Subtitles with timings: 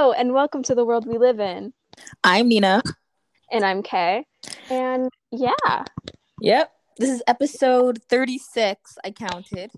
[0.00, 1.74] Hello, and welcome to the world we live in.
[2.24, 2.82] I'm Nina.
[3.52, 4.24] And I'm Kay.
[4.70, 5.84] And yeah.
[6.40, 6.72] Yep.
[6.96, 8.96] This is episode 36.
[9.04, 9.70] I counted.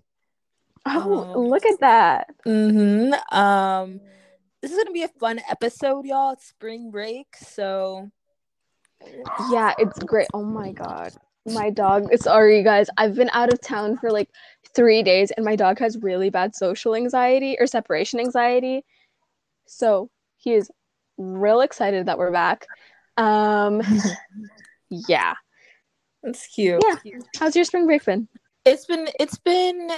[0.87, 2.29] Oh, um, look at that.
[2.47, 3.37] Mm-hmm.
[3.37, 4.01] Um,
[4.61, 6.35] this is gonna be a fun episode, y'all.
[6.35, 8.09] It's spring break, so
[9.51, 10.29] yeah, it's great.
[10.33, 11.15] Oh my god.
[11.47, 12.87] My dog, sorry you guys.
[12.97, 14.31] I've been out of town for like
[14.73, 18.85] three days and my dog has really bad social anxiety or separation anxiety.
[19.67, 20.11] So
[20.43, 20.71] he is
[21.19, 22.67] real excited that we're back.
[23.17, 23.83] Um
[24.91, 25.35] yeah.
[26.23, 26.83] That's cute.
[27.05, 27.19] Yeah.
[27.39, 28.29] How's your spring break been?
[28.65, 29.91] It's been it's been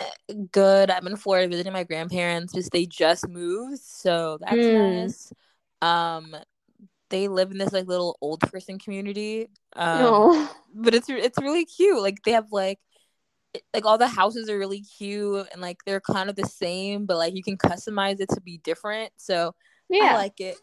[0.51, 0.91] good.
[0.91, 5.03] I'm in Florida visiting my grandparents because they just moved, so that's mm.
[5.03, 5.33] nice.
[5.83, 6.35] Um,
[7.11, 9.49] they live in this like little old person community.
[9.77, 10.57] Um, oh.
[10.75, 12.01] but it's it's really cute.
[12.01, 12.79] Like they have like
[13.75, 17.19] like all the houses are really cute and like they're kind of the same, but
[17.19, 19.13] like you can customize it to be different.
[19.17, 19.55] So
[19.99, 20.57] yeah, I like it.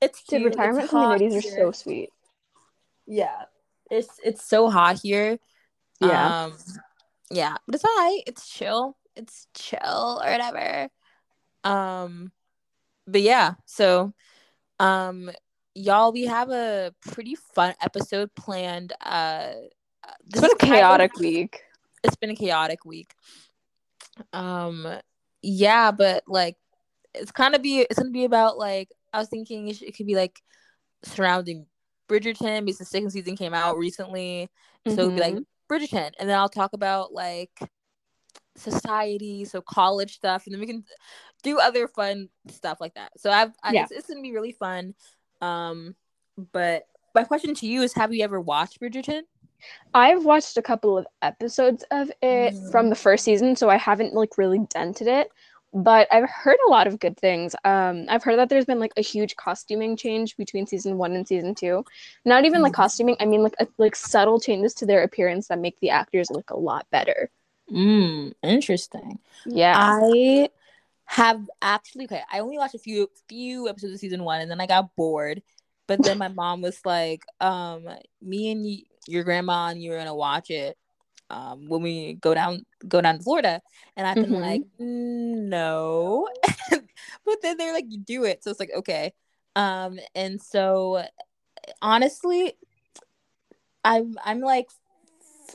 [0.00, 0.42] It's cute.
[0.42, 2.10] Dude, retirement it's communities are so sweet.
[3.06, 3.44] Yeah,
[3.90, 5.38] it's it's so hot here.
[6.00, 6.54] Yeah, um,
[7.30, 8.22] yeah, but it's alright.
[8.26, 8.96] It's chill.
[9.16, 10.88] It's chill or whatever.
[11.64, 12.32] Um,
[13.06, 14.12] but yeah, so
[14.80, 15.30] um,
[15.74, 18.92] y'all, we have a pretty fun episode planned.
[19.00, 19.52] Uh,
[20.26, 21.62] it's been a chaotic week
[22.02, 23.14] it's been a chaotic week.
[24.32, 24.86] Um,
[25.42, 26.56] yeah, but like
[27.14, 30.06] it's kind of be it's gonna be about like I was thinking it, it could
[30.06, 30.40] be like
[31.04, 31.66] surrounding
[32.08, 34.48] Bridgerton because the second season came out recently,
[34.86, 35.00] so mm-hmm.
[35.00, 35.74] it'd be like mm-hmm.
[35.74, 37.50] Bridgerton, and then I'll talk about like
[38.56, 40.84] society, so college stuff, and then we can
[41.42, 43.12] do other fun stuff like that.
[43.18, 43.82] So I've I, yeah.
[43.84, 44.94] it's, it's gonna be really fun.
[45.40, 45.94] Um,
[46.52, 49.22] but my question to you is: Have you ever watched Bridgerton?
[49.94, 52.70] I've watched a couple of episodes of it mm.
[52.70, 55.30] from the first season, so I haven't like really dented it.
[55.74, 57.56] But I've heard a lot of good things.
[57.64, 61.26] Um, I've heard that there's been like a huge costuming change between season one and
[61.26, 61.84] season two.
[62.24, 62.76] Not even like mm.
[62.76, 63.16] costuming.
[63.20, 66.50] I mean like a, like subtle changes to their appearance that make the actors look
[66.50, 67.30] a lot better.
[67.70, 69.18] Mm, interesting.
[69.46, 69.74] Yeah.
[69.76, 70.50] I
[71.06, 72.22] have actually okay.
[72.30, 75.42] I only watched a few few episodes of season one, and then I got bored.
[75.86, 77.88] But then my mom was like, um,
[78.20, 80.76] "Me and you, your grandma and you're gonna watch it
[81.32, 83.60] um, when we go down go down to Florida.
[83.96, 84.34] And I've been mm-hmm.
[84.34, 86.28] like, no.
[86.70, 88.44] but then they're like, you do it.
[88.44, 89.12] So it's like, okay.
[89.56, 91.04] Um, and so
[91.80, 92.52] honestly,
[93.84, 94.68] I'm I'm like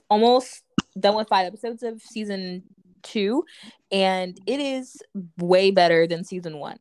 [0.09, 0.63] almost
[0.99, 2.63] done with five episodes of season
[3.03, 3.43] two,
[3.91, 4.97] and it is
[5.37, 6.77] way better than season one.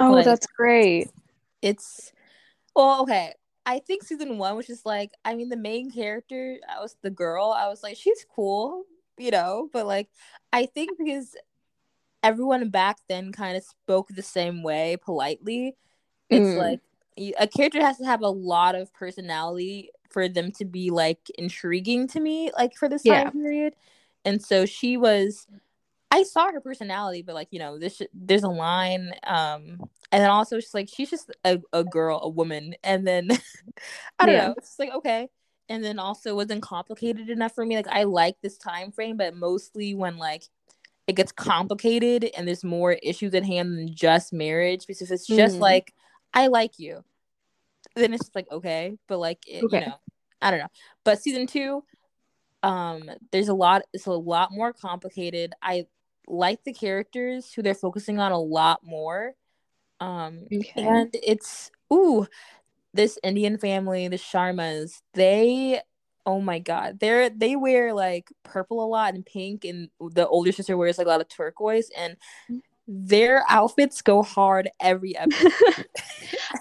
[0.00, 1.10] Oh, like, that's great.
[1.60, 2.12] It's
[2.74, 3.34] well, okay.
[3.68, 7.10] I think season one was just like, I mean, the main character, I was the
[7.10, 7.54] girl.
[7.54, 8.84] I was like, she's cool,
[9.18, 10.08] you know, but like,
[10.54, 11.36] I think because
[12.22, 15.76] everyone back then kind of spoke the same way politely,
[16.30, 16.56] it's mm.
[16.56, 16.80] like
[17.38, 22.08] a character has to have a lot of personality for them to be like intriguing
[22.08, 23.30] to me, like for this time yeah.
[23.30, 23.74] period.
[24.24, 25.46] And so she was
[26.10, 29.78] I saw her personality, but like you know, this there's a line, um,
[30.10, 33.28] and then also she's like she's just a, a girl, a woman, and then
[34.18, 34.46] I don't yeah.
[34.48, 35.28] know, it's like okay,
[35.68, 37.76] and then also wasn't complicated enough for me.
[37.76, 40.44] Like I like this time frame, but mostly when like
[41.06, 44.86] it gets complicated and there's more issues at hand than just marriage.
[44.86, 45.60] Because if it's just mm.
[45.60, 45.92] like
[46.32, 47.04] I like you,
[47.96, 49.80] then it's just like okay, but like it, okay.
[49.80, 49.94] you know,
[50.40, 50.68] I don't know.
[51.04, 51.84] But season two,
[52.62, 53.82] um, there's a lot.
[53.92, 55.52] It's a lot more complicated.
[55.62, 55.86] I
[56.28, 59.34] like the characters who they're focusing on a lot more.
[60.00, 60.72] Um, okay.
[60.76, 62.26] and it's ooh,
[62.94, 65.80] this Indian family, the Sharmas, they
[66.26, 70.52] oh my god, they're they wear like purple a lot and pink, and the older
[70.52, 72.16] sister wears like a lot of turquoise, and
[72.86, 75.86] their outfits go hard every episode.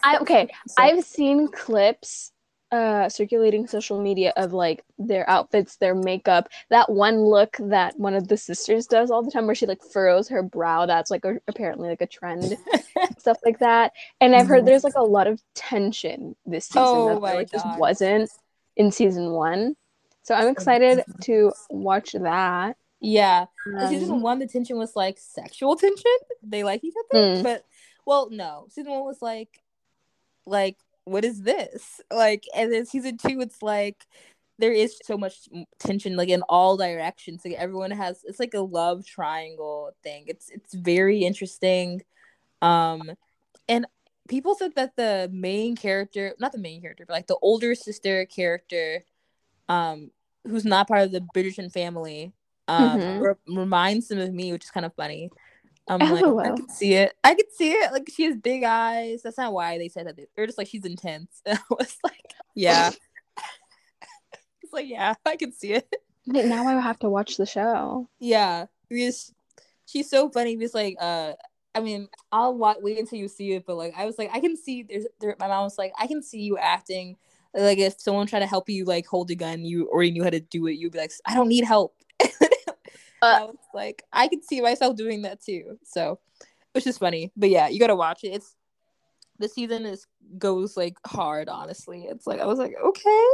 [0.03, 2.31] I okay, so, I've seen clips
[2.72, 8.14] uh circulating social media of like their outfits their makeup that one look that one
[8.14, 11.23] of the sisters does all the time where she like furrows her brow that's like
[11.23, 12.58] a, apparently like a trend
[13.17, 13.93] stuff like that.
[14.22, 17.66] And i've heard there's like a lot of tension this season oh that like, just
[17.78, 18.29] wasn't
[18.75, 19.75] in season one.
[20.23, 22.78] So i'm excited to watch that.
[22.99, 23.46] Yeah.
[23.78, 26.11] Um, season one the tension was like sexual tension.
[26.43, 27.43] They like each other mm.
[27.43, 27.66] but
[28.05, 28.67] well no.
[28.70, 29.61] Season one was like
[30.46, 30.78] like
[31.08, 32.02] what is this?
[32.12, 34.06] Like, and then season two, it's like
[34.59, 35.48] there is so much
[35.80, 37.42] tension, like in all directions.
[37.46, 40.26] Like everyone has, it's like a love triangle thing.
[40.28, 42.02] It's it's very interesting.
[42.62, 43.12] Um,
[43.70, 43.86] and
[44.28, 48.26] people said that the main character, not the main character, but like the older sister
[48.26, 49.04] character,
[49.70, 50.12] um,
[50.46, 52.34] who's not part of the Bridgerton family,
[52.68, 53.20] um, mm-hmm.
[53.22, 55.30] re- reminds them of me, which is kind of funny.
[55.87, 56.55] I'm like, I LOL.
[56.57, 57.13] can see it.
[57.23, 57.91] I can see it.
[57.91, 59.22] Like she has big eyes.
[59.23, 60.19] That's not why they said that.
[60.35, 61.41] They're just like she's intense.
[61.45, 62.91] And I was like, yeah.
[64.61, 65.93] it's like, yeah, I can see it.
[66.25, 68.09] Now I have to watch the show.
[68.19, 69.34] Yeah, because
[69.85, 70.57] she's so funny.
[70.57, 71.34] Because like, uh,
[71.73, 73.66] I mean, I'll wa- wait until you see it.
[73.66, 74.84] But like, I was like, I can see.
[74.84, 77.16] There's there, my mom was like, I can see you acting.
[77.53, 80.29] Like if someone tried to help you like hold a gun, you already knew how
[80.29, 80.73] to do it.
[80.73, 81.95] You'd be like, I don't need help.
[83.22, 85.79] I was like, I could see myself doing that too.
[85.84, 86.19] So,
[86.73, 87.31] which is funny.
[87.35, 88.29] But yeah, you gotta watch it.
[88.29, 88.55] It's
[89.40, 90.05] the season is
[90.37, 91.49] goes like hard.
[91.49, 93.25] Honestly, it's like I was like, okay,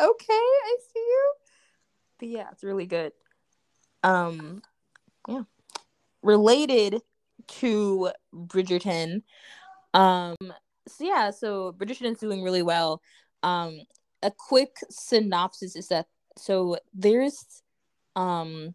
[0.00, 1.32] okay, I see you.
[2.18, 3.12] But yeah, it's really good.
[4.02, 4.62] Um,
[5.28, 5.42] yeah,
[6.22, 7.00] related
[7.46, 9.22] to Bridgerton.
[9.94, 10.36] Um,
[10.86, 13.02] so yeah, so Bridgerton is doing really well.
[13.42, 13.80] Um,
[14.22, 16.06] a quick synopsis is that
[16.36, 17.62] so there's
[18.16, 18.74] um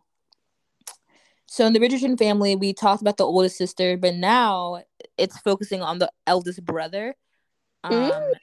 [1.54, 4.82] so in the Richardson family, we talked about the oldest sister, but now
[5.20, 7.14] it's focusing on the eldest brother.
[7.84, 8.34] Um, Mm.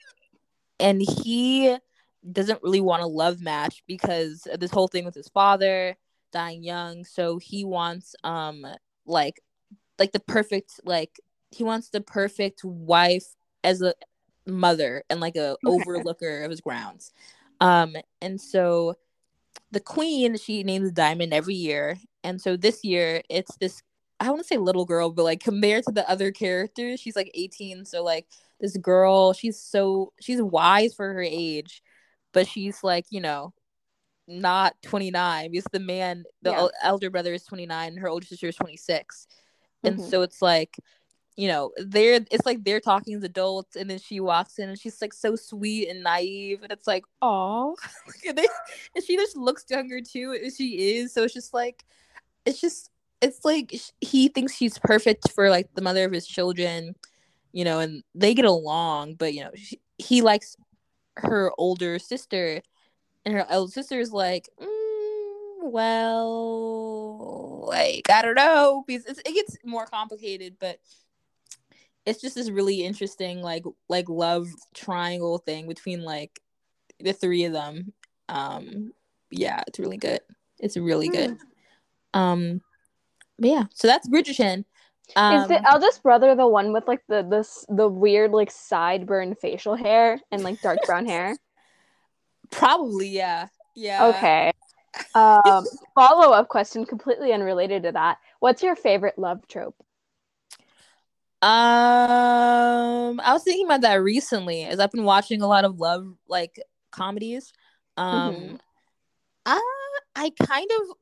[0.78, 1.76] and he
[2.30, 5.96] doesn't really want a love match because of this whole thing with his father
[6.30, 7.04] dying young.
[7.04, 8.64] So he wants um
[9.06, 9.40] like
[9.98, 11.18] like the perfect like
[11.50, 13.26] he wants the perfect wife
[13.64, 13.92] as a
[14.46, 17.12] mother and like a overlooker of his grounds.
[17.60, 18.94] Um and so
[19.72, 23.82] the queen she names the diamond every year and so this year it's this
[24.20, 27.30] i want to say little girl but like compared to the other characters she's like
[27.34, 28.26] 18 so like
[28.60, 31.82] this girl she's so she's wise for her age
[32.32, 33.52] but she's like you know
[34.28, 36.68] not 29 because the man the Yeah.
[36.82, 39.26] elder brother is 29 and her older sister is 26
[39.82, 40.10] and Mhm.
[40.10, 40.76] so it's like
[41.36, 44.78] you know they're it's like they're talking as adults and then she walks in and
[44.78, 47.74] she's like so sweet and naive and it's like oh
[48.28, 48.38] and,
[48.94, 51.84] and she just looks younger too as she is so it's just like
[52.44, 52.90] it's just
[53.20, 56.94] it's like he thinks she's perfect for like the mother of his children
[57.52, 60.56] you know and they get along but you know she, he likes
[61.16, 62.62] her older sister
[63.24, 69.34] and her elder sister is like mm, well like i don't know because it's, it
[69.34, 70.78] gets more complicated but
[72.06, 76.40] it's just this really interesting like like love triangle thing between like
[76.98, 77.92] the three of them.
[78.28, 78.92] Um
[79.30, 80.20] yeah it's really good.
[80.58, 81.38] It's really good
[82.14, 82.60] um
[83.38, 84.64] but yeah so that's bridgerton
[85.16, 89.36] um, Is the eldest brother the one with like the this the weird like sideburn
[89.36, 91.36] facial hair and like dark brown hair?
[92.50, 94.52] probably yeah yeah Okay.
[95.12, 95.64] Um,
[95.94, 98.18] follow up question, completely unrelated to that.
[98.38, 99.74] What's your favorite love trope?
[101.42, 106.14] Um, I was thinking about that recently as I've been watching a lot of love
[106.28, 106.60] like
[106.92, 107.52] comedies.
[107.96, 108.60] Um, Mhm.
[109.46, 109.60] I
[110.14, 110.96] I kind of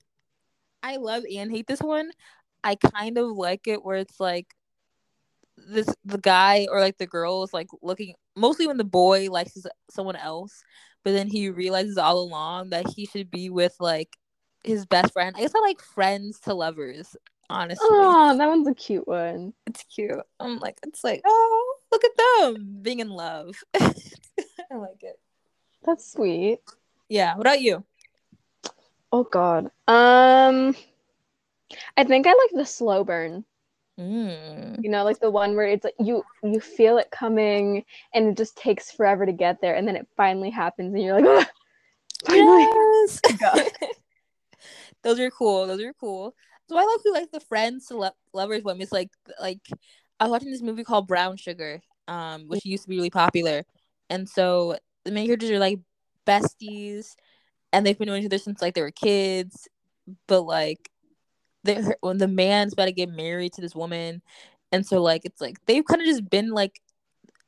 [0.82, 2.10] I love and hate this one.
[2.64, 4.54] I kind of like it where it's like
[5.56, 9.56] this the guy or like the girl is like looking mostly when the boy likes
[9.90, 10.62] someone else,
[11.04, 14.16] but then he realizes all along that he should be with like
[14.64, 15.34] his best friend.
[15.36, 17.16] I guess I like friends to lovers,
[17.50, 19.52] honestly Oh, that one's a cute one.
[19.66, 20.20] it's cute.
[20.40, 23.56] I'm like, it's like, oh, look at them being in love.
[23.80, 25.18] I like it.
[25.84, 26.60] That's sweet.
[27.08, 27.36] Yeah.
[27.36, 27.84] What about you?
[29.12, 29.70] Oh God.
[29.86, 30.76] Um,
[31.96, 33.44] I think I like the slow burn.
[33.98, 34.82] Mm.
[34.82, 37.84] You know, like the one where it's like you you feel it coming
[38.14, 41.20] and it just takes forever to get there, and then it finally happens, and you're
[41.20, 41.46] like, "Ugh,
[42.24, 42.62] finally.
[42.62, 43.20] Yes.
[45.02, 45.66] Those are cool.
[45.66, 46.34] Those are cool.
[46.68, 48.80] So I love who like the friends to lo- lovers one.
[48.80, 49.10] It's like
[49.40, 49.60] like
[50.20, 53.64] I was watching this movie called Brown Sugar, um, which used to be really popular,
[54.10, 55.80] and so the main characters are like
[56.26, 57.16] besties,
[57.72, 59.68] and they've been knowing each other since like they were kids,
[60.26, 60.90] but like
[61.64, 64.22] they when the man's about to get married to this woman,
[64.72, 66.80] and so like it's like they've kind of just been like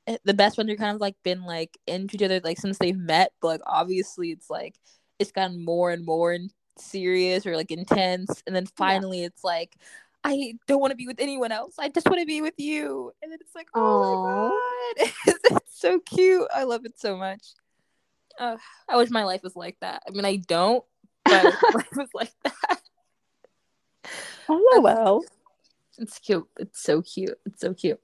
[0.07, 2.79] eh, the best friends are kind of like been like into each other like since
[2.79, 4.75] they've met, but like obviously it's like
[5.19, 6.37] it's gotten more and more
[6.79, 9.75] serious or like intense, and then finally it's like.
[10.23, 11.77] I don't want to be with anyone else.
[11.79, 13.11] I just want to be with you.
[13.23, 14.53] And then it's like, oh
[14.99, 16.47] my god, it's so cute.
[16.55, 17.41] I love it so much.
[18.41, 18.57] Uh,
[18.89, 20.03] I wish my life was like that.
[20.09, 20.83] I mean, I don't,
[21.27, 22.81] but if life was like that.
[24.49, 25.23] Oh well.
[25.99, 26.49] It's cute.
[26.59, 27.39] It's so cute.
[27.45, 28.01] It's so cute.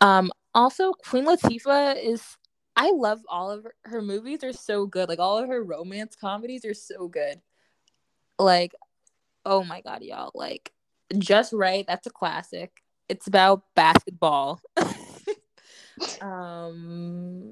[0.00, 2.22] Um, also, Queen Latifah is.
[2.76, 4.44] I love all of her, her movies.
[4.44, 5.08] Are so good.
[5.08, 7.40] Like all of her romance comedies are so good.
[8.38, 8.72] Like,
[9.44, 10.30] oh my god, y'all!
[10.34, 10.72] Like,
[11.18, 11.84] just right.
[11.88, 12.70] That's a classic.
[13.08, 14.60] It's about basketball.
[16.20, 17.50] um,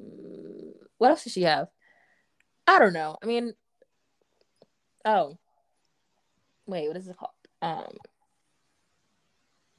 [0.99, 1.69] what else does she have?
[2.69, 3.17] I don't know.
[3.23, 3.55] I mean,
[5.05, 5.39] oh,
[6.67, 7.33] wait, what is it called?
[7.63, 7.97] Um,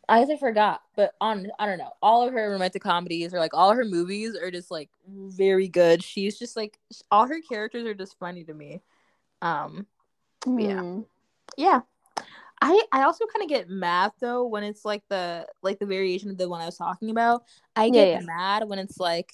[0.07, 1.91] I guess I forgot, but on I don't know.
[2.01, 6.03] All of her romantic comedies or like all her movies are just like very good.
[6.03, 6.79] She's just like
[7.11, 8.81] all her characters are just funny to me.
[9.41, 9.85] Um,
[10.57, 11.01] yeah, Hmm.
[11.57, 11.81] yeah.
[12.61, 16.31] I I also kind of get mad though when it's like the like the variation
[16.31, 17.43] of the one I was talking about.
[17.75, 18.21] I Yeah, get yeah.
[18.21, 19.33] mad when it's like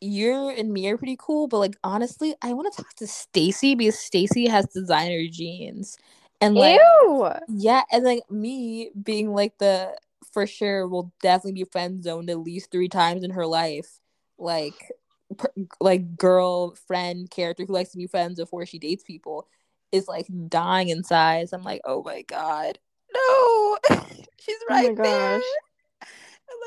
[0.00, 3.74] you and me are pretty cool, but like honestly, I want to talk to Stacy
[3.74, 5.96] because Stacy has designer jeans.
[6.40, 7.28] And like Ew.
[7.48, 9.96] yeah, and like me being like the
[10.32, 14.00] for sure will definitely be friend zoned at least three times in her life,
[14.38, 14.90] like
[15.36, 19.46] per, like girl friend character who likes to be friends before she dates people
[19.92, 21.52] is like dying in size.
[21.52, 22.78] I'm like, oh my god,
[23.14, 23.78] no,
[24.38, 25.40] she's Oh right my there.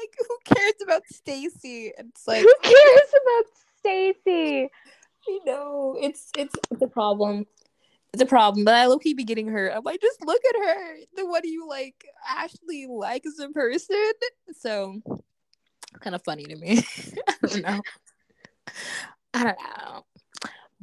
[0.01, 1.91] Like, who cares about Stacy?
[1.97, 3.45] It's like Who cares about
[3.79, 4.69] Stacy?
[5.29, 7.45] I know it's it's it's a problem.
[8.13, 9.73] It's a problem, but I low key be getting her.
[9.73, 10.95] I'm like, just look at her.
[11.15, 14.11] The what do you like Ashley like as a person?
[14.55, 15.01] So
[15.99, 16.83] kind of funny to me.
[17.27, 17.81] I don't know.
[19.33, 20.05] I don't know.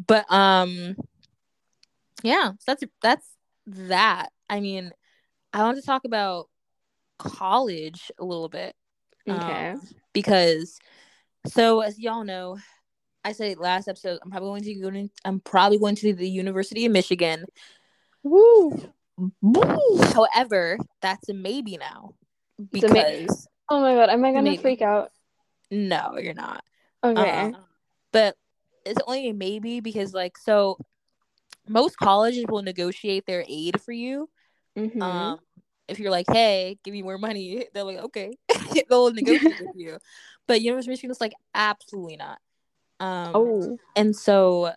[0.06, 0.96] But um
[2.22, 3.28] yeah, so that's that's
[3.66, 4.30] that.
[4.48, 4.90] I mean,
[5.52, 6.48] I want to talk about
[7.18, 8.74] college a little bit.
[9.30, 9.74] Um, Okay.
[10.12, 10.78] because
[11.46, 12.58] so as y'all know,
[13.24, 16.28] I said last episode, I'm probably going to go to I'm probably going to the
[16.28, 17.44] University of Michigan.
[18.22, 18.72] Woo.
[20.14, 22.14] However, that's a maybe now
[22.72, 24.62] It's a may- because Oh my god, am I gonna Maybe.
[24.62, 25.12] freak out?
[25.70, 26.64] no, you're not.
[27.04, 27.52] Okay.
[27.54, 27.58] Uh,
[28.12, 28.36] but
[28.84, 30.76] it's only a maybe because like so
[31.68, 34.28] most colleges will negotiate their aid for you.
[34.76, 35.02] Mhm.
[35.02, 35.38] Um
[35.90, 38.32] if you're like, hey, give me more money, they're like, okay.
[38.88, 39.98] They'll negotiate with you.
[40.46, 42.38] But University of Michigan is like, absolutely not.
[43.00, 43.78] Um oh.
[43.96, 44.72] and so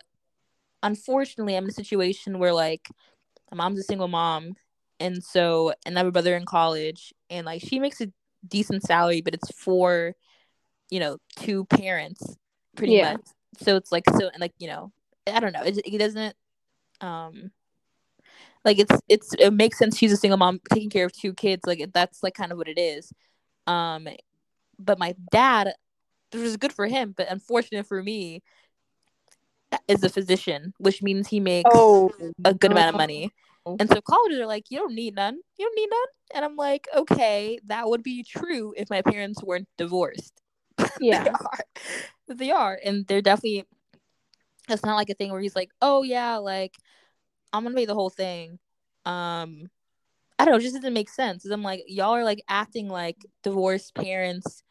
[0.84, 2.88] unfortunately i'm in a situation where like
[3.50, 4.52] my mom's a single mom
[5.00, 8.12] and so and i have a brother in college and like she makes a
[8.46, 10.14] decent salary but it's for
[10.90, 12.36] you know two parents
[12.76, 13.14] pretty Yeah.
[13.14, 13.26] much
[13.58, 14.92] so it's like so and like you know
[15.26, 16.36] i don't know it, it doesn't
[17.00, 17.50] um
[18.64, 21.62] like it's it's it makes sense she's a single mom taking care of two kids
[21.66, 23.12] like that's like kind of what it is.
[23.66, 24.08] Um
[24.78, 25.72] but my dad
[26.32, 28.42] which is good for him but unfortunate for me
[29.88, 32.10] is a physician which means he makes Oh.
[32.44, 33.30] a good amount of money.
[33.66, 35.38] And so colleges are like you don't need none.
[35.58, 36.06] You don't need none.
[36.34, 40.40] And i'm like okay that would be true if my parents weren't divorced.
[40.98, 41.24] They Yeah.
[41.28, 41.64] are.
[42.28, 42.78] They are.
[42.84, 43.64] And they're definitely
[44.68, 46.74] it's not like a thing where he's like oh yeah like
[47.54, 48.58] i'm gonna pay the whole thing
[49.06, 49.68] um
[50.38, 53.16] i don't know it just doesn't make sense i'm like y'all are like acting like
[53.42, 54.62] divorced parents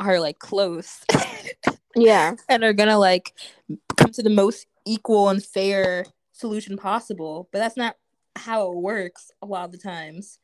[0.00, 1.04] are like close
[1.96, 2.34] Yeah.
[2.48, 3.32] and are gonna like
[3.96, 7.96] come to the most equal and fair solution possible but that's not
[8.36, 10.38] how it works a lot of the times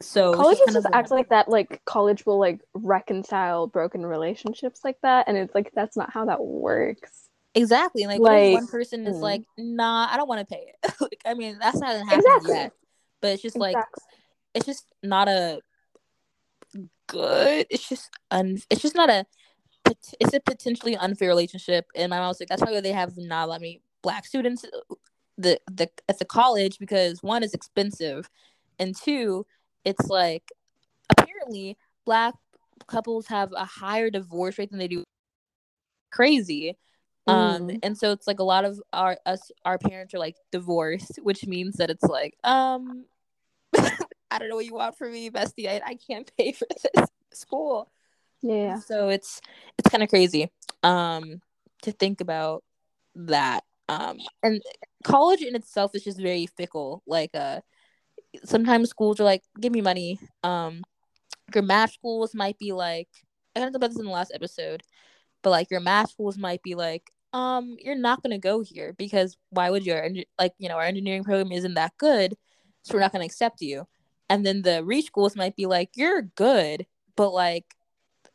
[0.00, 1.48] so Colleges just of act like that.
[1.48, 6.26] Like college will like reconcile broken relationships like that, and it's like that's not how
[6.26, 7.27] that works.
[7.58, 8.06] Exactly.
[8.06, 9.20] Like, Like, one person is mm.
[9.20, 10.94] like, nah, I don't want to pay it.
[11.00, 12.54] like, I mean, that's not happened Exactly.
[12.54, 12.72] yet.
[13.20, 13.76] But it's just like
[14.54, 15.60] it's just not a
[17.08, 17.66] good.
[17.68, 18.58] It's just un.
[18.70, 19.26] It's just not a.
[20.20, 23.48] It's a potentially unfair relationship, and my mom was like, "That's why they have not
[23.48, 24.64] let me black students
[25.36, 28.28] the the at the college because one is expensive,
[28.78, 29.46] and two,
[29.84, 30.52] it's like
[31.10, 32.34] apparently black
[32.86, 35.04] couples have a higher divorce rate than they do
[36.10, 36.76] crazy
[37.28, 37.78] um Mm.
[37.82, 41.46] and so it's like a lot of our us our parents are like divorced which
[41.46, 43.04] means that it's like um
[44.30, 47.08] i don't know what you want from me bestie i, I can't pay for this
[47.32, 47.90] school
[48.42, 48.76] Yeah.
[48.80, 49.40] so it's
[49.78, 50.50] it's kind of crazy
[50.82, 51.40] um
[51.82, 52.64] to think about
[53.14, 54.62] that um and
[55.04, 57.60] college in itself is just very fickle like uh
[58.44, 60.82] sometimes schools are like give me money um
[61.54, 63.08] your math schools might be like
[63.56, 64.82] i talked about this in the last episode
[65.42, 68.94] but like your math schools might be like um you're not going to go here
[68.96, 72.34] because why would you like you know our engineering program isn't that good
[72.82, 73.86] so we're not going to accept you.
[74.30, 77.64] And then the reach schools might be like you're good but like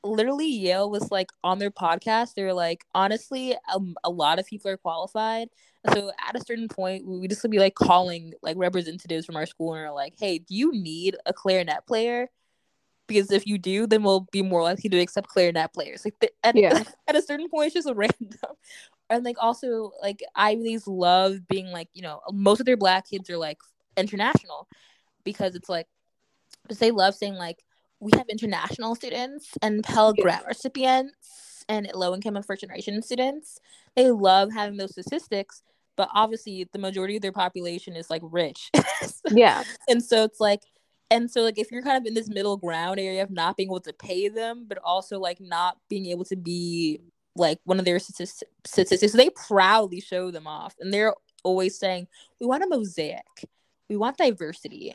[0.03, 4.45] literally yale was like on their podcast they were like honestly um, a lot of
[4.45, 5.49] people are qualified.
[5.93, 9.45] So at a certain point we just would be like calling like representatives from our
[9.45, 12.29] school and are like hey do you need a clarinet player
[13.13, 16.29] because if you do then we'll be more likely to accept clarinet players like the,
[16.43, 16.83] at, Yeah.
[17.07, 18.55] at a certain point it's just random
[19.09, 23.09] and like also like ivy leagues love being like you know most of their black
[23.09, 23.59] kids are like
[23.97, 24.67] international
[25.23, 25.87] because it's like
[26.63, 27.63] because they love saying like
[27.99, 30.23] we have international students and pell Yeah.
[30.23, 33.59] grant recipients and low income and first generation students
[33.95, 35.63] they love having those statistics
[35.95, 38.71] but obviously the majority of their population is like rich
[39.31, 39.63] Yeah.
[39.87, 40.61] and so it's like
[41.13, 43.69] and so like if you're kind of in this middle ground area of not being
[43.69, 46.99] able to pay them but also like not being able to be
[47.35, 48.47] like one of their statistics
[49.11, 52.07] so they proudly show them off and they're always saying
[52.39, 53.25] we want a mosaic
[53.89, 54.93] we want diversity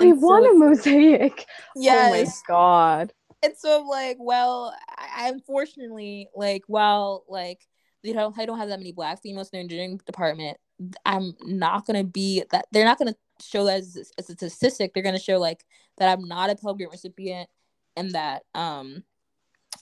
[0.00, 1.46] We And so want a mosaic.
[1.76, 3.12] yes Oh my god.
[3.42, 7.60] and so I'm like, well, I, unfortunately like while like
[8.02, 10.56] you don't I don't have that many black females in the engineering department,
[11.04, 14.92] I'm not gonna be that they're not gonna show that as, as a statistic.
[14.94, 15.64] They're gonna show like
[15.98, 17.48] that I'm not a Pell Grant recipient
[17.96, 19.04] and that um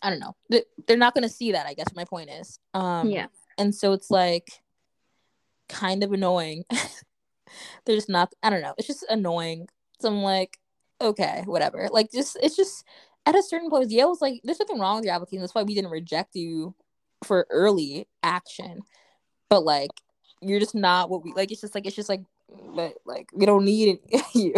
[0.02, 0.36] I don't know.
[0.50, 2.58] They- They're not gonna see that, I guess my point is.
[2.74, 3.26] Um Yeah.
[3.58, 4.48] and so it's like
[5.68, 6.64] kind of annoying.
[7.84, 9.68] They're just not I don't know, it's just annoying.
[10.00, 10.58] So I'm like,
[11.00, 11.88] okay, whatever.
[11.90, 12.84] Like just it's just
[13.26, 15.40] at a certain point, Yale was like, there's nothing wrong with your application.
[15.40, 16.74] That's why we didn't reject you
[17.24, 18.80] for early action.
[19.50, 19.90] But like
[20.40, 22.20] you're just not what we like it's just like it's just like
[22.74, 23.98] but like we don't need
[24.34, 24.54] you.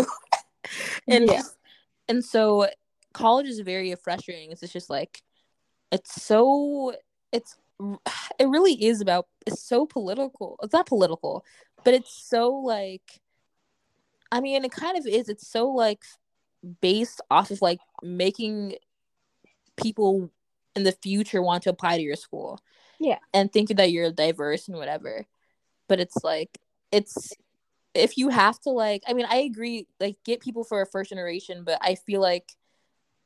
[1.09, 1.43] and Yeah.
[2.09, 2.69] and so
[3.13, 4.53] college is very frustrating.
[4.53, 5.23] It's just like
[5.91, 6.95] it's so
[7.33, 7.57] it's
[8.39, 10.59] it really is about it's so political.
[10.63, 11.45] It's not political,
[11.85, 13.21] but it's so like
[14.31, 15.29] I mean it kind of is.
[15.29, 16.03] It's so like
[16.81, 18.75] based off of like making
[19.77, 20.31] people
[20.77, 22.61] in the future want to apply to your school.
[22.99, 23.19] Yeah.
[23.33, 25.27] And thinking that you're diverse and whatever.
[25.89, 26.59] But it's like
[26.93, 27.33] it's
[27.95, 31.11] if you have to like I mean I agree like get people for a first
[31.11, 32.53] generation, but I feel like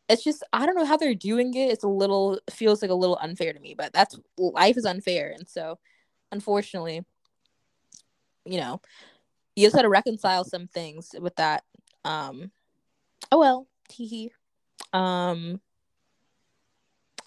[0.08, 1.70] it's just I don't know how they're doing it.
[1.70, 5.34] It's a little feels like a little unfair to me, but that's life is unfair
[5.36, 5.78] and so
[6.32, 7.02] unfortunately
[8.46, 8.80] you know,
[9.56, 11.64] you just got to reconcile some things with that.
[12.04, 12.50] Um
[13.32, 14.32] oh well, hee.
[14.92, 15.60] Um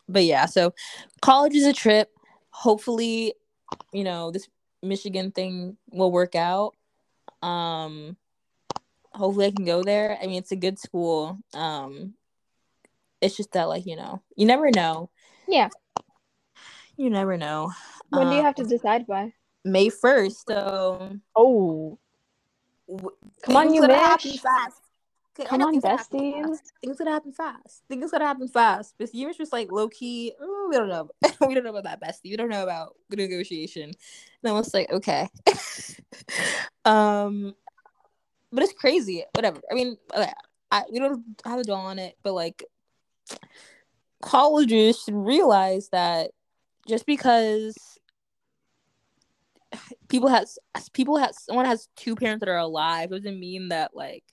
[0.09, 0.73] but yeah, so
[1.21, 2.09] college is a trip.
[2.51, 3.33] Hopefully,
[3.91, 4.47] you know, this
[4.81, 6.75] Michigan thing will work out.
[7.41, 8.17] Um
[9.13, 10.17] hopefully I can go there.
[10.21, 11.39] I mean, it's a good school.
[11.53, 12.13] Um
[13.21, 15.09] it's just that like, you know, you never know.
[15.47, 15.69] Yeah.
[16.97, 17.71] You never know.
[18.09, 19.33] When do you Um, have to decide by?
[19.63, 21.99] May 1st, so Oh,
[22.87, 23.89] w- Come on, you bitch.
[23.91, 24.81] happen fast.
[25.45, 26.47] Come on, things gonna happen besties.
[26.47, 26.73] fast.
[26.81, 27.83] Things gonna happen fast.
[27.87, 28.97] Things gonna happen fast.
[28.97, 30.33] This year's just like low key.
[30.39, 31.09] Oh, we don't know.
[31.47, 32.31] we don't know about that bestie.
[32.31, 33.91] We don't know about negotiation.
[34.43, 35.29] And I was like, okay.
[36.85, 37.55] um,
[38.51, 39.23] but it's crazy.
[39.35, 39.61] Whatever.
[39.71, 40.31] I mean, okay,
[40.71, 42.63] I we don't have to dwell on it, but like,
[44.21, 46.31] colleges should realize that
[46.87, 47.75] just because
[50.07, 50.57] people has
[50.93, 54.23] people has someone has two parents that are alive doesn't mean that like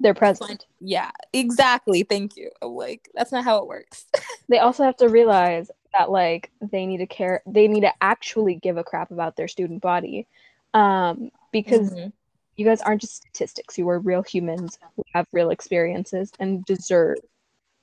[0.00, 0.66] they're present.
[0.80, 4.06] yeah exactly thank you I'm like that's not how it works
[4.48, 7.40] They also have to realize that like they need to care.
[7.46, 10.26] They need to actually give a crap about their student body,
[10.74, 12.12] um, because Mhm.
[12.56, 13.78] you guys aren't just statistics.
[13.78, 17.18] You are real humans who have real experiences and deserve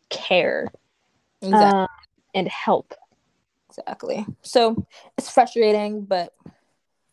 [0.09, 0.71] care
[1.41, 1.79] exactly.
[1.79, 1.87] um,
[2.35, 2.93] and help.
[3.69, 4.85] exactly so
[5.17, 6.33] it's frustrating but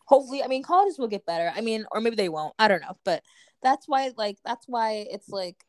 [0.05, 2.81] hopefully i mean colleges will get better i mean or maybe they won't i don't
[2.81, 3.21] know but
[3.61, 5.63] that's why like that's why it's like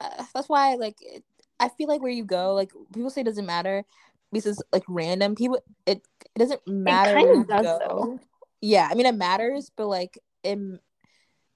[0.00, 1.24] uh, that's why like it,
[1.58, 3.84] i feel like where you go like people say it doesn't matter
[4.32, 6.00] because it's like random people it,
[6.34, 7.78] it doesn't matter kind where of you does, go.
[7.78, 8.20] though.
[8.60, 10.58] yeah i mean it matters but like it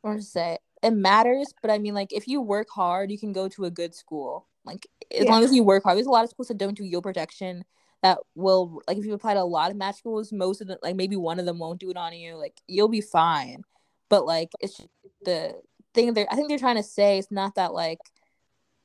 [0.03, 3.33] what do say it matters but i mean like if you work hard you can
[3.33, 5.31] go to a good school like as Yeah.
[5.33, 7.65] long as you work hard there's a lot of schools that don't do yield protection
[8.03, 10.79] that will like if you apply to a lot of match schools most of them
[10.83, 13.63] like maybe one of them won't do it on you like you'll be fine
[14.09, 14.81] but like it's
[15.25, 15.55] the
[15.95, 17.99] thing that i think they're trying to say it's not that like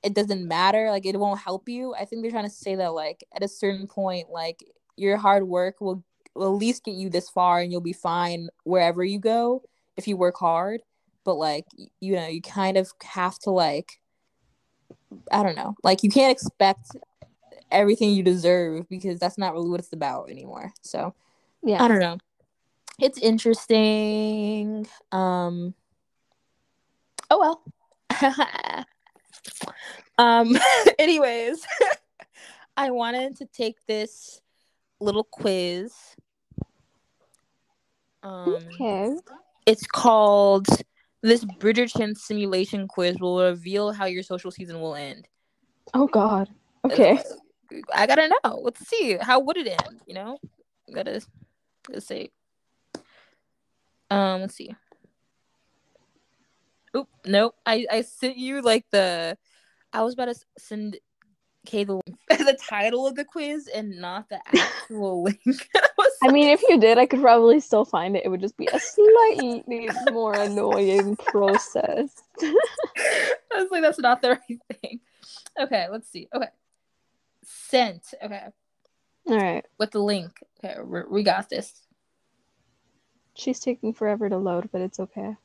[0.04, 1.94] it doesn't matter like it won't help you.
[1.94, 4.64] I think they're trying to say that like at a certain point like
[4.96, 6.04] your hard work will
[6.36, 9.64] will at least get you this far and you'll be fine wherever you go
[9.98, 10.82] if you work hard.
[11.26, 11.66] But like
[12.00, 14.00] you know you kind of have to like
[15.32, 15.76] i don't know.
[15.84, 16.96] Like you can't expect
[17.72, 20.72] everything you deserve because that's not really what it's about anymore.
[20.82, 21.14] So
[21.62, 21.84] Yeah.
[21.84, 22.18] i don't know
[23.02, 24.88] it's interesting.
[25.12, 25.74] Um
[27.30, 28.86] oh well.
[30.20, 30.58] Um
[31.00, 31.66] anyways
[32.78, 34.42] i wanted to take this
[35.00, 35.94] little quiz.
[38.22, 39.16] Um Okay.
[39.66, 40.68] it's called
[41.22, 45.26] this bridgerton simulation quiz will reveal how your social season will end.
[45.94, 46.50] Oh God.
[46.84, 47.18] Okay.
[47.94, 48.60] i gotta know.
[48.62, 50.38] Let's see how would it end you know?
[50.94, 51.22] Gotta
[51.88, 52.30] gotta say
[54.12, 54.76] um let's see
[56.96, 57.56] Oop, nope.
[57.66, 59.38] I I sent you like the
[59.94, 60.98] I was about to send
[61.66, 65.70] Kay the the title of the quiz and not the actual link.
[65.76, 65.90] I
[66.24, 68.24] I mean, if you did, I could probably still find it.
[68.26, 72.12] It would just be a slightly more annoying process.
[72.42, 72.56] I
[73.56, 75.00] was like, that's not the right thing.
[75.60, 76.28] Okay, let's see.
[76.34, 76.50] Okay.
[77.44, 78.06] Sent.
[78.24, 78.44] Okay.
[79.28, 79.66] All right.
[79.78, 80.32] With the link.
[80.64, 80.76] Okay,
[81.10, 81.74] we got this.
[83.40, 85.36] She's taking forever to load, but it's okay.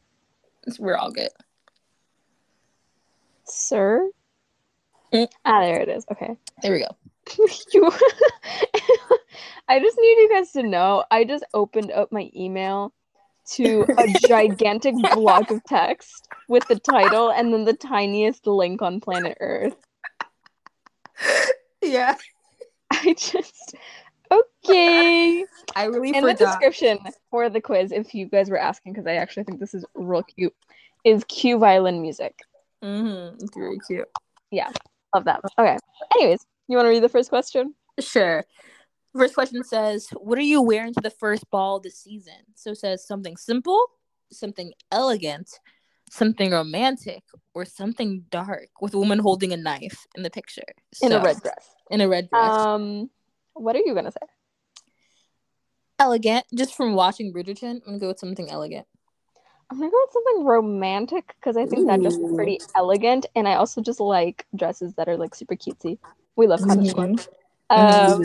[0.80, 1.28] We're all good.
[3.44, 4.10] Sir?
[5.12, 5.28] Mm.
[5.44, 6.04] Ah, there it is.
[6.10, 6.36] Okay.
[6.62, 7.56] There we go.
[7.72, 7.90] you
[9.68, 12.92] I just need you guys to know I just opened up my email
[13.52, 19.00] to a gigantic block of text with the title and then the tiniest link on
[19.00, 19.76] planet Earth.
[21.82, 22.16] Yeah.
[22.90, 23.74] I just
[24.64, 25.44] okay.
[25.76, 26.38] I really In forgot.
[26.38, 26.98] the description
[27.30, 30.22] for the quiz, if you guys were asking, because I actually think this is real
[30.22, 30.54] cute,
[31.04, 32.38] is cue violin music.
[32.82, 33.36] Mm-hmm.
[33.42, 34.08] It's very cute.
[34.50, 34.70] Yeah,
[35.14, 35.40] love that.
[35.58, 35.76] Okay.
[36.16, 37.74] Anyways, you want to read the first question?
[37.98, 38.44] Sure.
[39.16, 42.78] First question says, "What are you wearing to the first ball this season?" So it
[42.78, 43.80] says something simple,
[44.32, 45.50] something elegant,
[46.10, 47.22] something romantic,
[47.54, 50.62] or something dark with a woman holding a knife in the picture.
[51.00, 51.70] In a red dress.
[51.90, 52.50] In a red dress.
[52.50, 53.10] Um,
[53.54, 54.26] what are you gonna say?
[55.98, 56.44] elegant.
[56.54, 58.86] Just from watching Bridgerton, I'm gonna go with something elegant.
[59.70, 63.48] I'm gonna go with something romantic because I think that dress is pretty elegant, and
[63.48, 65.98] I also just like dresses that are like super cutesy.
[66.36, 67.26] We love cottage squad.
[67.70, 68.22] Um,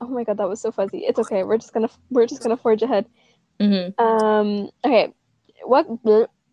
[0.00, 0.98] oh my god, that was so fuzzy.
[0.98, 1.44] It's okay.
[1.44, 3.06] We're just gonna we're just gonna forge ahead.
[3.60, 4.02] Mm-hmm.
[4.02, 5.12] Um, okay.
[5.62, 5.86] What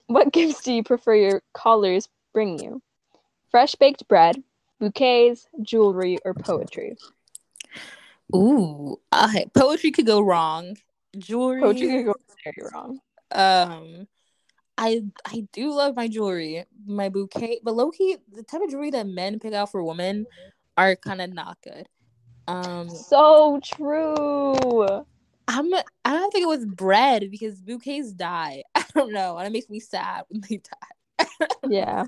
[0.07, 2.81] what gifts do you prefer your callers bring you?
[3.49, 4.43] Fresh baked bread,
[4.79, 6.97] bouquets, jewelry, or poetry?
[8.35, 9.45] Ooh, okay.
[9.53, 10.77] Poetry could go wrong.
[11.17, 11.61] Jewelry.
[11.61, 12.99] Poetry could go very wrong.
[13.31, 14.07] Um,
[14.77, 18.91] I I do love my jewelry, my bouquet, but low key, the type of jewelry
[18.91, 20.25] that men pick out for women
[20.77, 21.87] are kind of not good.
[22.47, 25.05] Um, So true.
[25.47, 28.63] I'm I don't think it was bread because bouquets die.
[28.75, 31.27] I don't know, and it makes me sad when they die.
[31.69, 32.05] Yeah.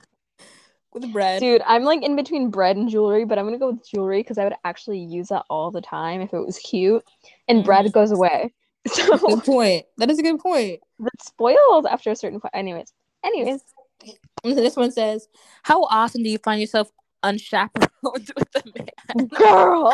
[0.93, 3.88] With bread, Dude, I'm like in between bread and jewelry, but I'm gonna go with
[3.88, 7.03] jewelry because I would actually use that all the time if it was cute.
[7.47, 8.53] And bread goes away.
[8.86, 9.86] So good point.
[9.97, 10.82] That is a good point.
[10.99, 12.53] it spoils after a certain point.
[12.53, 12.91] Anyways.
[13.23, 13.62] Anyways.
[14.43, 15.29] This one says,
[15.63, 16.91] "How often do you find yourself
[17.23, 19.93] unchaperoned with a man?" Girl.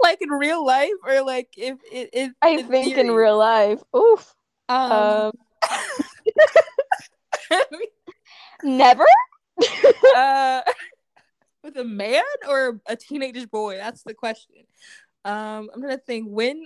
[0.00, 3.82] like in real life, or like if it if I think in real life.
[3.96, 4.32] Oof.
[4.68, 5.32] um,
[7.50, 7.68] Um
[8.62, 9.04] never?
[10.16, 10.62] uh,
[11.64, 13.76] with a man or a teenage boy?
[13.76, 14.64] That's the question.
[15.24, 16.64] Um, I'm gonna think when.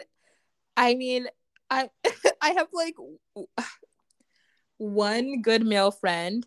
[0.77, 1.29] I mean,
[1.71, 1.91] I
[2.41, 2.97] I have like
[4.79, 6.47] one good male friend,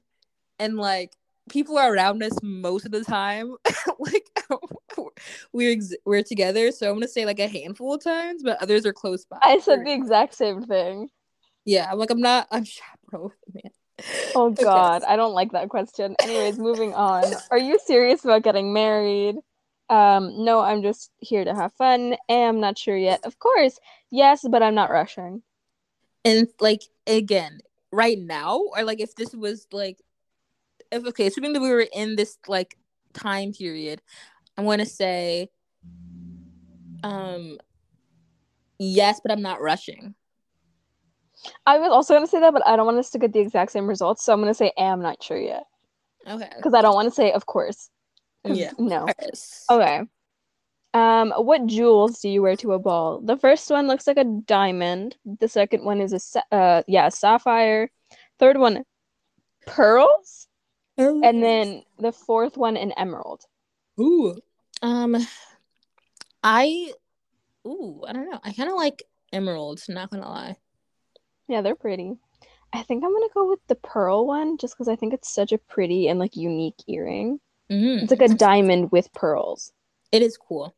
[0.59, 1.13] and like
[1.49, 3.55] people are around us most of the time.
[3.99, 4.29] like
[5.51, 8.85] we're ex- we're together, so I'm gonna say like a handful of times, but others
[8.85, 9.37] are close by.
[9.41, 11.09] I said the exact same thing.
[11.65, 13.71] yeah, I'm like I'm not unchaperoned with a man.
[14.35, 16.15] Oh god, I don't like that question.
[16.21, 17.35] Anyways, moving on.
[17.51, 19.35] Are you serious about getting married?
[19.89, 22.15] Um, no, I'm just here to have fun.
[22.29, 23.21] I am not sure yet.
[23.23, 23.79] Of course,
[24.11, 25.43] yes, but I'm not rushing.
[26.25, 27.59] and like again
[27.91, 30.01] right now or like if this was like
[30.91, 32.75] if okay assuming that we were in this like
[33.13, 34.01] time period
[34.57, 35.47] i'm gonna say
[37.03, 37.57] um
[38.79, 40.15] yes but i'm not rushing
[41.65, 43.71] I was also gonna say that, but I don't want us to get the exact
[43.71, 45.63] same results, so I'm gonna say I'm not sure yet
[46.27, 47.89] okay because I don't want to say of course.
[48.43, 49.07] yeah No.
[49.71, 50.01] Okay.
[50.93, 53.19] Um, what jewels do you wear to a ball?
[53.19, 55.17] The first one looks like a diamond.
[55.25, 57.91] The second one is a sa- uh yeah, sapphire.
[58.39, 58.83] Third one
[59.67, 60.47] pearls,
[60.97, 63.43] and then the fourth one an emerald.
[63.99, 64.35] ooh
[64.81, 65.15] um
[66.43, 66.91] i
[67.65, 70.55] ooh i don't know i kind of like emeralds not gonna lie
[71.47, 72.17] Yeah, they're pretty.
[72.73, 75.51] I think I'm gonna go with the pearl one just because I think it's such
[75.51, 77.39] a pretty and like unique earring.
[77.71, 78.03] Mhm.
[78.03, 79.71] It's like a diamond with pearls.
[80.11, 80.75] It is cool.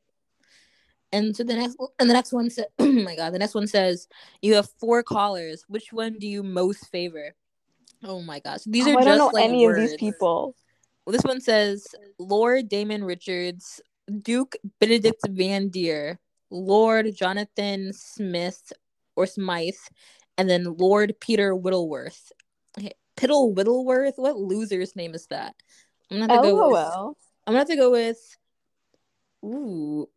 [1.12, 3.68] And so the next and the next one says oh my god, the next one
[3.68, 4.08] says
[4.42, 5.64] you have four callers.
[5.68, 7.34] Which one do you most favor?
[8.04, 8.60] Oh my gosh.
[8.66, 9.78] These Oh, are I just don't know like any words.
[9.80, 10.56] of these people.
[11.06, 11.88] Well, this one says
[12.20, 13.82] Lord Damon Richards,
[14.22, 16.20] Duke Benedict Van Deer,
[16.52, 18.72] Lord Jonathan Smith
[19.16, 19.74] or Smythe,
[20.38, 22.32] and then Lord Peter Whittleworth.
[22.78, 22.94] Okay.
[23.18, 24.14] Piddle Whittleworth?
[24.18, 25.56] What loser's name is that?
[26.12, 27.18] I'm gonna have to go with LOL.
[27.46, 28.38] I'm gonna have to go with
[29.44, 30.08] ooh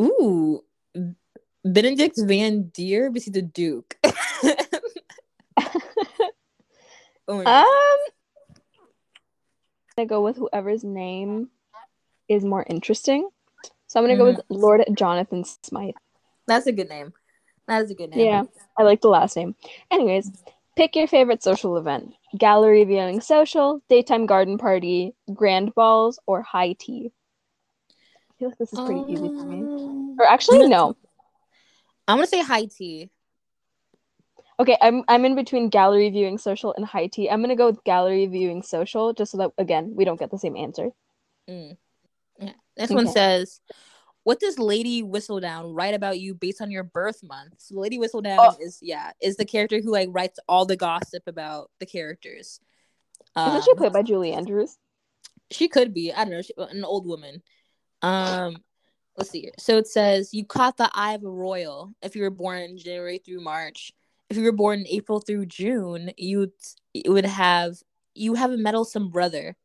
[0.00, 0.62] ooh
[1.64, 3.96] Benedict Van Deer, but he's the Duke.
[7.28, 7.64] oh Um.
[9.98, 11.48] I'm gonna go with whoever's name
[12.28, 13.28] is more interesting.
[13.88, 15.94] So I'm gonna go with Lord Jonathan Smythe.
[16.46, 17.12] That's a good name.
[17.68, 18.26] That is a good name.
[18.26, 18.42] Yeah,
[18.78, 19.54] I like the last name.
[19.90, 20.32] Anyways,
[20.74, 26.72] pick your favorite social event: gallery viewing, social, daytime garden party, grand balls, or high
[26.72, 27.12] tea.
[27.90, 29.60] I feel like this is pretty easy for me.
[29.60, 30.96] Um, Or actually, no.
[32.08, 33.10] I'm gonna say high tea.
[34.58, 37.28] Okay, I'm I'm in between gallery viewing, social, and high tea.
[37.28, 40.38] I'm gonna go with gallery viewing, social, just so that again we don't get the
[40.38, 40.90] same answer.
[41.48, 41.76] Mm.
[42.40, 42.52] Yeah.
[42.76, 43.60] This one says,
[44.28, 48.36] "What does Lady Whistledown write about you based on your birth month?" So Lady Whistledown
[48.38, 48.56] Oh.
[48.60, 52.60] is yeah is the character who like writes all the gossip about the characters.
[53.34, 54.76] Isn't she Um, played by Julie Andrews?
[55.50, 57.42] she could be I don't know she, an old woman.
[58.02, 58.62] Um,
[59.16, 59.54] let's see here.
[59.58, 62.76] So it says you caught the eye of a royal if you were born in
[62.76, 63.94] January through March.
[64.28, 66.52] If you were born in April through June, you
[67.06, 67.82] would have
[68.14, 69.56] you have a meddlesome brother.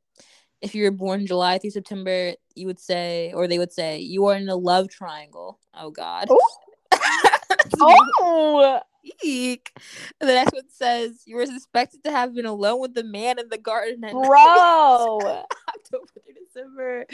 [0.63, 4.25] If you were born July through September, you would say, or they would say, you
[4.27, 5.59] are in a love triangle.
[5.73, 6.27] Oh God.
[6.29, 6.39] Oh,
[7.81, 8.79] oh.
[9.21, 9.71] Eek.
[10.21, 13.39] And the next one says you were suspected to have been alone with the man
[13.39, 14.23] in the garden at bro,
[15.67, 17.05] October through December.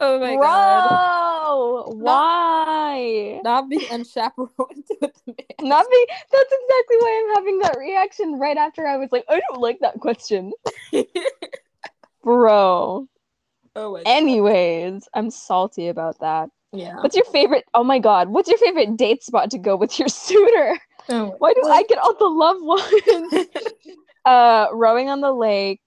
[0.00, 1.94] Oh my bro, god.
[1.96, 3.40] why?
[3.42, 5.68] Not being unchaperoned with the man.
[5.68, 6.06] Not me.
[6.32, 9.80] That's exactly why I'm having that reaction right after I was like, I don't like
[9.80, 10.52] that question,
[12.28, 13.06] bro.
[13.76, 14.10] oh my god.
[14.10, 16.50] Anyways, I'm salty about that.
[16.72, 16.96] Yeah.
[17.00, 17.64] What's your favorite?
[17.72, 20.78] Oh my god, what's your favorite date spot to go with your suitor?
[21.08, 23.46] Oh Why do I get all the love ones?
[24.26, 25.80] uh, rowing on the lake,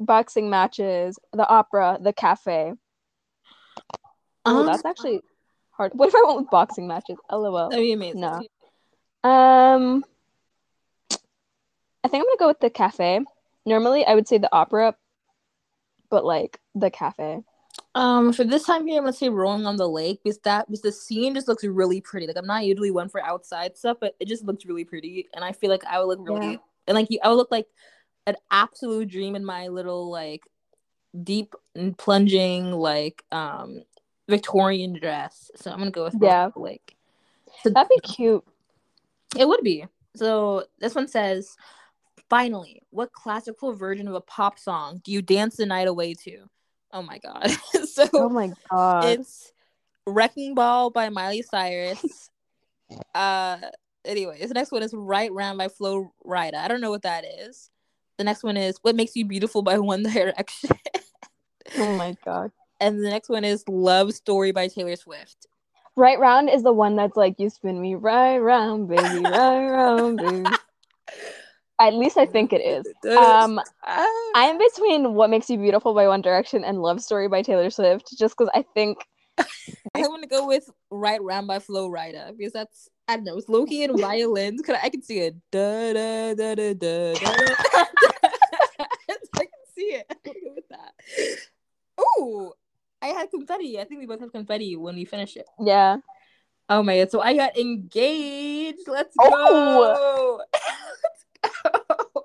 [0.00, 2.72] boxing matches, the opera, the cafe.
[4.44, 5.20] Oh, Um, that's actually
[5.70, 5.92] hard.
[5.94, 7.18] What if I went with boxing matches?
[7.30, 7.68] LOL.
[7.68, 8.20] That'd be amazing.
[8.20, 8.42] No.
[9.22, 10.04] Um,
[12.02, 13.20] I think I'm gonna go with the cafe.
[13.64, 14.94] Normally, I would say the opera,
[16.14, 17.42] but like the cafe.
[17.96, 20.82] Um, for this time here, I'm gonna say rolling on the lake because that because
[20.82, 22.28] the scene just looks really pretty.
[22.28, 25.44] Like I'm not usually one for outside stuff, but it just looks really pretty, and
[25.44, 26.58] I feel like I would look really Yeah.
[26.86, 27.66] and like you, I would look like
[28.28, 30.42] an absolute dream in my little like
[31.24, 33.82] deep and plunging like um
[34.28, 35.50] Victorian dress.
[35.56, 36.50] So I'm gonna go with Yeah.
[36.54, 36.96] lake.
[37.64, 38.44] So That'd be cute.
[39.36, 39.84] It would be.
[40.14, 41.56] So this one says,
[42.30, 46.48] finally, what classical version of a pop song do you dance the night away to?
[46.92, 47.50] Oh my god.
[47.84, 49.04] so Oh my god.
[49.04, 49.52] it's
[50.06, 52.30] Wrecking Ball by Miley Cyrus.
[53.14, 53.58] uh
[54.04, 56.54] anyways, the next one is Right Round by Flo Rida.
[56.54, 57.70] I don't know what that is.
[58.18, 60.70] The next one is What Makes You Beautiful by One Direction.
[61.78, 62.52] Oh my god.
[62.78, 65.46] and the next one is Love Story by Taylor Swift.
[65.96, 70.18] Right round is the one that's like you spin me right round, baby, right round,
[70.18, 70.44] baby.
[71.80, 72.86] At least I think it is.
[73.16, 74.30] Um, Ah.
[74.36, 78.16] I'm between "What Makes You Beautiful" by One Direction and "Love Story" by Taylor Swift,
[78.16, 78.98] just because I think
[79.94, 83.36] I want to go with Right Round by Flo Rida because that's I don't know,
[83.36, 84.62] it's low key and violins.
[84.62, 85.34] Could I, I can see it.
[85.50, 87.20] Da da da da da da.
[89.36, 90.06] I can see it.
[90.24, 90.92] Go with that.
[92.00, 92.52] Ooh,
[93.02, 93.80] I had confetti.
[93.80, 95.46] I think we both have confetti when we finish it.
[95.60, 95.96] yeah.
[96.70, 97.10] Oh my god!
[97.10, 98.86] So I got engaged.
[98.88, 100.40] Let's Oh.
[100.40, 100.40] go.
[101.02, 101.24] Let's
[101.62, 102.22] go.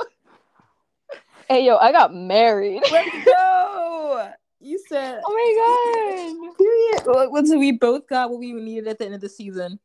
[1.49, 2.83] Hey yo, I got married.
[2.91, 4.29] Let's go.
[4.59, 5.19] You said.
[5.25, 6.57] Oh my god.
[6.57, 7.31] Period.
[7.31, 9.79] Well, so we both got what we needed at the end of the season.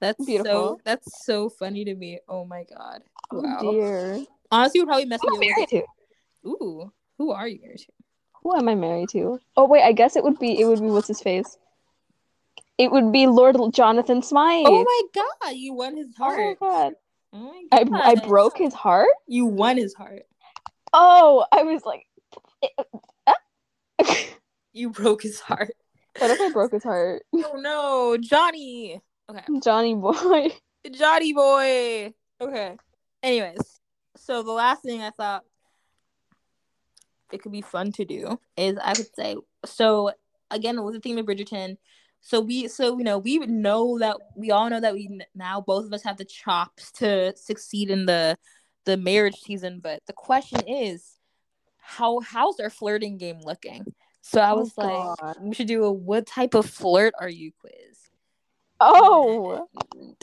[0.00, 0.52] That's Beautiful.
[0.52, 2.18] so that's so funny to me.
[2.28, 3.02] Oh my god.
[3.30, 3.58] Oh wow.
[3.60, 4.24] Oh dear.
[4.50, 5.78] Honestly, would probably mess Who me married to?
[5.78, 5.84] up.
[6.46, 7.92] Ooh, who are you married to?
[8.42, 9.38] Who am I married to?
[9.56, 11.58] Oh wait, I guess it would be it would be what's his face.
[12.76, 14.66] It would be Lord Jonathan Smythe.
[14.66, 16.58] Oh my god, you won his heart.
[16.60, 16.94] Oh my god.
[17.32, 18.10] Oh my I.
[18.10, 19.08] I broke his heart?
[19.28, 20.24] You won his heart.
[20.92, 22.06] Oh, I was like
[22.62, 22.84] uh,
[23.26, 24.04] uh.
[24.72, 25.74] You broke his heart.
[26.18, 27.22] What if I broke his heart?
[27.34, 29.00] Oh no, Johnny.
[29.30, 29.42] Okay.
[29.62, 30.52] Johnny boy.
[30.90, 32.14] Johnny boy.
[32.40, 32.76] Okay.
[33.22, 33.80] Anyways,
[34.16, 35.44] so the last thing I thought
[37.32, 40.12] it could be fun to do is I would say so
[40.50, 41.76] again with the theme of Bridgerton.
[42.20, 45.60] So we so you know we would know that we all know that we now
[45.60, 48.36] both of us have the chops to succeed in the
[48.88, 51.04] the marriage season, but the question is
[51.76, 53.84] how how's our flirting game looking?
[54.22, 55.36] So I Oh, was like, God.
[55.42, 57.98] we should do a what type of flirt are you quiz.
[58.80, 59.68] Oh.
[59.94, 60.16] And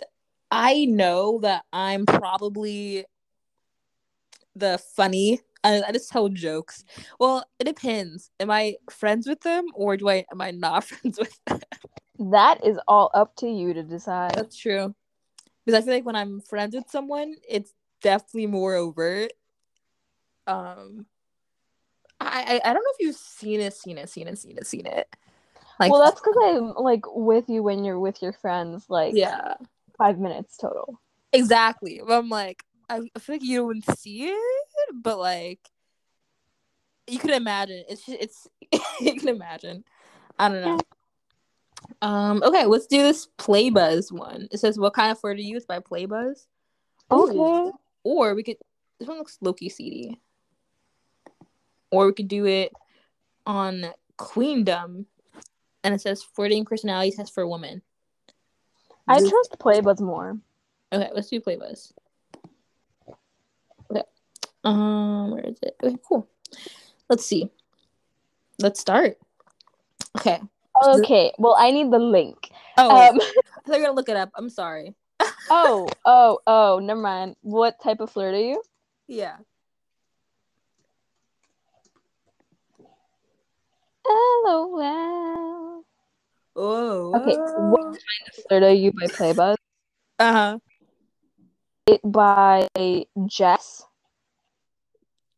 [0.50, 3.06] I know that I'm probably
[4.56, 5.42] the funny.
[5.64, 6.84] I, I just tell jokes.
[7.20, 8.32] Well, it depends.
[8.40, 11.60] Am I friends with them or do I am I not friends with them?
[12.32, 14.34] That is all up to you to decide.
[14.34, 14.96] That's true.
[15.66, 19.34] Because I feel like when I'm friends with someone, it's definitely more overt.
[20.48, 21.06] Um,
[22.20, 24.68] I I, I don't know if you've seen it, seen it, seen it, seen it,
[24.68, 25.08] seen it.
[25.80, 29.56] Like well, that's because I'm like with you when you're with your friends, like yeah,
[29.98, 31.02] five minutes total.
[31.34, 32.02] exactly.
[32.06, 35.60] But I'm like, I, I feel like you don't see it, but like
[37.08, 37.84] you can imagine.
[37.90, 38.48] It's just, it's
[39.02, 39.84] you can imagine.
[40.40, 40.80] I don't know.
[42.02, 42.42] Um.
[42.44, 44.48] Okay, let's do this Playbuzz one.
[44.52, 46.48] It says, "What kind of flirt are you?" It's by Playbuzz.
[47.14, 47.30] Ooh.
[47.30, 47.72] Okay.
[48.06, 48.58] Or we could.
[49.00, 50.22] This one looks low key seedy.
[51.92, 52.72] Or we could do it
[53.46, 53.88] on
[54.18, 55.06] Queendom,
[55.84, 57.82] and it says flirting personality test for women.
[59.08, 60.38] I This- trust Playbuzz more.
[60.94, 61.94] Okay, let's do Playbuzz.
[63.92, 64.04] Okay.
[64.64, 65.76] Um, where is it?
[65.84, 66.28] Okay, cool.
[67.10, 67.50] Let's see.
[68.60, 69.18] Let's start.
[70.18, 70.40] Okay.
[70.84, 71.34] Okay.
[71.40, 72.50] Well, I need the link.
[72.78, 73.20] Oh, Um.
[73.20, 73.34] I thought
[73.68, 74.30] you were gonna look it up.
[74.36, 74.94] I'm sorry.
[75.50, 75.88] Oh.
[76.06, 76.40] Oh.
[76.46, 76.80] Oh.
[76.80, 77.36] Never mind.
[77.42, 78.62] What type of flirt are you?
[79.08, 79.38] Yeah.
[84.08, 85.84] LOL.
[86.56, 87.14] Oh.
[87.16, 87.96] Okay, what kind
[88.28, 89.56] of Flirt are you by Playbuzz?
[90.20, 90.60] Uh huh.
[91.88, 92.68] It by
[93.28, 93.84] Jess.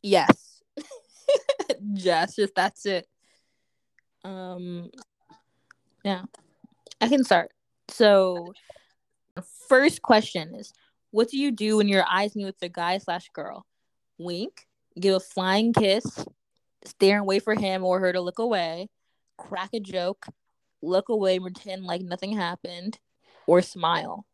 [0.04, 0.62] Yes.
[1.94, 3.08] Just, just that's it.
[4.24, 4.90] Um.
[6.04, 6.24] Yeah,
[7.02, 7.52] I can start.
[7.90, 8.54] So,
[9.70, 10.74] first question is,
[11.12, 13.66] what do you do when your eyes meet with the guy slash girl?
[14.18, 14.68] Wink,
[15.00, 16.26] give a flying kiss,
[16.86, 18.90] stare and wait for him or her to look away,
[19.38, 20.28] crack a joke,
[20.82, 23.00] look away, and pretend like nothing happened,
[23.46, 24.26] or smile.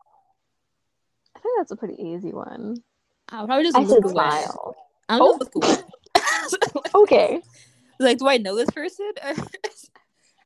[1.36, 2.78] I think that's a pretty easy one.
[3.30, 4.13] I would probably just I look said away.
[4.13, 4.76] smile.
[5.10, 5.38] I'm Oh.
[5.39, 5.78] look away.
[6.96, 7.41] Okay.
[8.00, 9.12] like, do I know this person?
[9.24, 9.38] I'm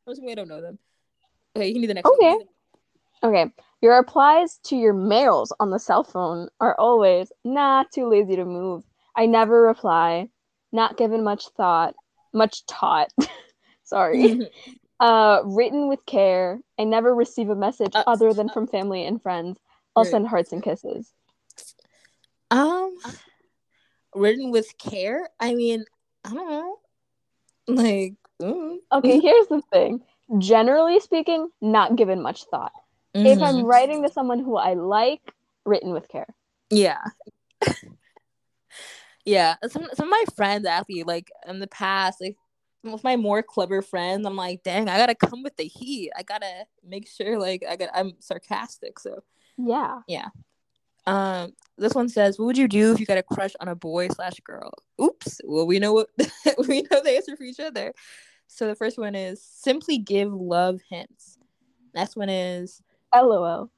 [0.08, 0.80] assuming I don't know them.
[1.56, 2.36] Okay, you can do the next Okay.
[2.36, 2.48] one.
[3.24, 3.52] Okay.
[3.82, 8.46] Your replies to your mails on the cell phone are always nah, too lazy to
[8.46, 8.84] move.
[9.16, 10.30] I never reply.
[10.72, 11.96] Not given much thought.
[12.34, 13.12] Much taught.
[13.84, 14.40] Sorry.
[15.00, 16.60] uh written with care.
[16.80, 19.60] I never receive a message Uh, other than from family and friends.
[19.96, 20.12] I'll Right.
[20.12, 21.14] send hearts and kisses.
[22.52, 22.96] um,
[24.16, 25.30] written with care.
[25.40, 25.86] I mean,
[26.26, 26.78] I don't know.
[27.68, 30.02] Like, mm, Okay, here's the thing.
[30.38, 32.72] Generally speaking, not given much thought.
[33.26, 33.66] If I'm mhm.
[33.66, 35.34] writing to someone who I like,
[35.66, 36.28] written with care.
[36.70, 37.02] yeah,
[39.26, 39.56] yeah.
[39.68, 42.36] Some some of my friends actually like in the past, like
[42.84, 46.12] with my more clever friends, I'm like, dang, I gotta come with the heat.
[46.18, 49.00] I gotta make sure, like, I got I'm sarcastic.
[49.00, 49.24] So,
[49.58, 50.00] Yeah.
[50.08, 50.28] Yeah.
[51.06, 53.76] Um, this one says, "What would you do if you got a crush on a
[53.76, 55.42] boy slash girl?" Oops.
[55.46, 56.10] Well, we know what
[56.68, 57.94] we know the answer for each other.
[58.48, 61.38] So the first one is simply give love hints.
[61.94, 62.82] Next one is
[63.16, 63.70] LOL.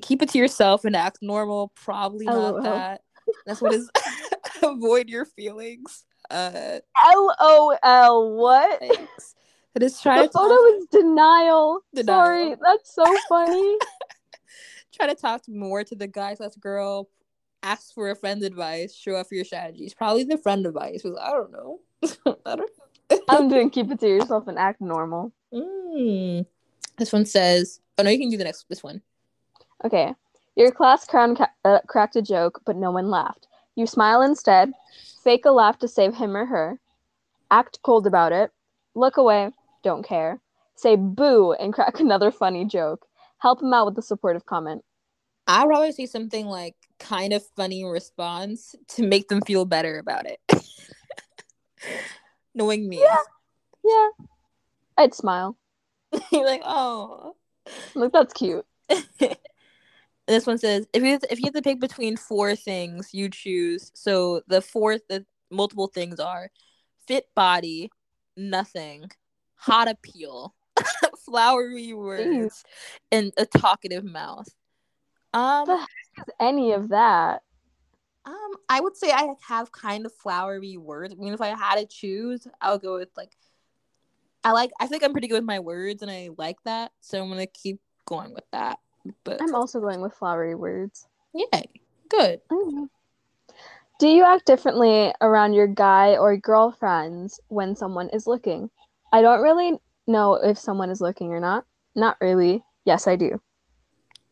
[0.00, 1.72] keep it to yourself and act normal.
[1.74, 2.62] Probably not LOL.
[2.62, 3.02] that.
[3.46, 3.90] Next one is
[4.62, 6.04] avoid your feelings.
[6.30, 6.78] Uh,
[7.14, 8.36] LOL.
[8.36, 8.80] What?
[8.80, 9.34] thanks.
[9.74, 11.80] It is try The to talk, photo is denial.
[11.94, 12.18] Denial.
[12.18, 13.78] Sorry, that's so funny.
[14.92, 17.08] try to talk more to the guy slash girl.
[17.62, 18.94] Ask for a friend's advice.
[18.94, 19.94] Show off your strategies.
[19.94, 21.04] Probably the friend advice.
[21.04, 21.80] Was I don't know.
[22.44, 22.70] I don't.
[23.28, 25.32] I'm doing keep it to yourself and act normal.
[25.54, 26.44] Mm.
[26.98, 28.68] This one says, "Oh no, you can do the next.
[28.68, 29.00] This one.
[29.84, 30.12] Okay.
[30.56, 33.46] Your class clown ca- uh, cracked a joke, but no one laughed.
[33.76, 34.72] You smile instead,
[35.22, 36.80] fake a laugh to save him or her,
[37.50, 38.50] act cold about it,
[38.94, 39.50] look away,
[39.84, 40.40] don't care,
[40.74, 43.06] say boo and crack another funny joke,
[43.38, 44.84] help him out with a supportive comment.
[45.46, 50.26] I'd always say something like kind of funny response to make them feel better about
[50.26, 50.40] it.
[52.54, 53.16] Knowing me, Yeah.
[53.84, 54.08] Yeah.
[54.98, 55.56] I'd smile.
[56.32, 57.36] you're like, oh.
[57.94, 58.64] Like, that's cute.
[60.26, 63.90] this one says, if you if you have to pick between four things, you choose.
[63.94, 66.50] So the fourth, the multiple things are
[67.06, 67.90] fit body,
[68.36, 69.10] nothing,
[69.54, 70.54] hot appeal,
[71.24, 72.64] flowery words,
[73.10, 74.48] and a talkative mouth.
[75.34, 77.42] Um, The heck is any of that?
[78.24, 81.14] um, I would say I have kind of flowery words.
[81.14, 83.36] I mean, if I had to choose, I would go with like,
[84.44, 84.70] I like.
[84.80, 87.46] I think I'm pretty good with my words, and I like that, so I'm gonna
[87.46, 88.78] keep going with that.
[89.24, 91.06] But I'm also going with flowery words.
[91.34, 91.64] yay,
[92.08, 92.40] good.
[92.50, 92.88] Mhm.
[93.98, 98.68] Do you act differently around your guy or girlfriends when someone is looking?
[99.12, 101.64] I don't really know if someone is looking or not.
[101.94, 102.64] Not really.
[102.84, 103.40] Yes, I do.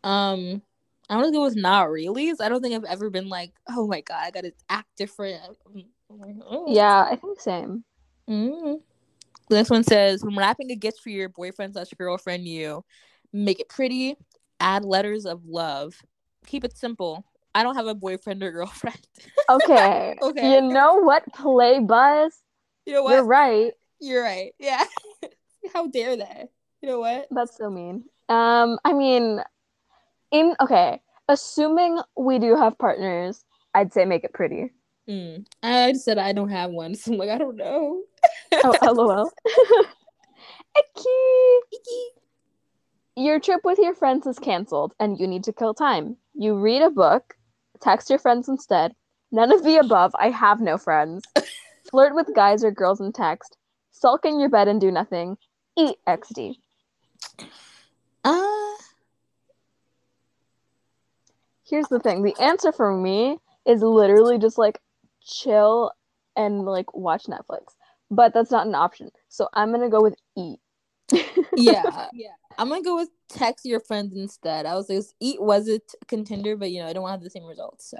[0.02, 0.62] Um,
[1.08, 2.32] I'm gonna go with not really.
[2.40, 5.40] I don't think I've ever been like, oh my god, I gotta act different.
[6.10, 6.64] Oh.
[6.68, 7.84] Yeah, I think same.
[8.28, 8.80] Mm.
[9.50, 12.84] Next one says, when wrapping a gift for your boyfriend slash girlfriend, you
[13.32, 14.16] make it pretty,
[14.60, 15.94] add letters of love,
[16.46, 17.24] keep it simple.
[17.54, 19.00] I don't have a boyfriend or girlfriend.
[19.50, 20.14] Okay.
[20.22, 20.52] Okay.
[20.52, 21.24] You know what?
[21.32, 22.30] Playbuzz.
[22.86, 23.14] you know what?
[23.14, 23.72] You're right.
[24.00, 24.52] You're right.
[24.60, 24.84] Yeah.
[25.74, 26.46] How dare they?
[26.80, 27.26] You know what?
[27.32, 28.04] That's so mean.
[28.28, 29.40] Um, I mean,
[30.30, 33.44] in okay, assuming we do have partners,
[33.74, 34.70] I'd say make it pretty.
[35.08, 35.46] Mm.
[35.62, 38.02] I just said I don't have one, so I'm like, I don't know.
[38.52, 39.30] Oh, lol.
[40.78, 41.78] Icky.
[43.16, 46.16] Your trip with your friends is canceled, and you need to kill time.
[46.34, 47.34] You read a book,
[47.80, 48.94] text your friends instead.
[49.32, 50.12] None of the above.
[50.18, 51.24] I have no friends.
[51.90, 53.56] Flirt with guys or girls in text.
[53.90, 55.36] Sulk in your bed and do nothing.
[55.76, 56.54] Eat XD.
[58.24, 58.70] Uh,
[61.70, 64.80] Here's the thing the answer for me is literally just like
[65.30, 65.92] chill
[66.36, 67.74] and like watch Netflix.
[68.10, 69.10] But that's not an option.
[69.28, 70.58] So I'm to go with eat.
[71.56, 72.28] yeah, yeah.
[72.58, 74.66] I'm gonna go with text your friends instead.
[74.66, 77.24] I was like, eat was a contender, but you know, I don't want to have
[77.24, 77.88] the same results.
[77.88, 77.98] So,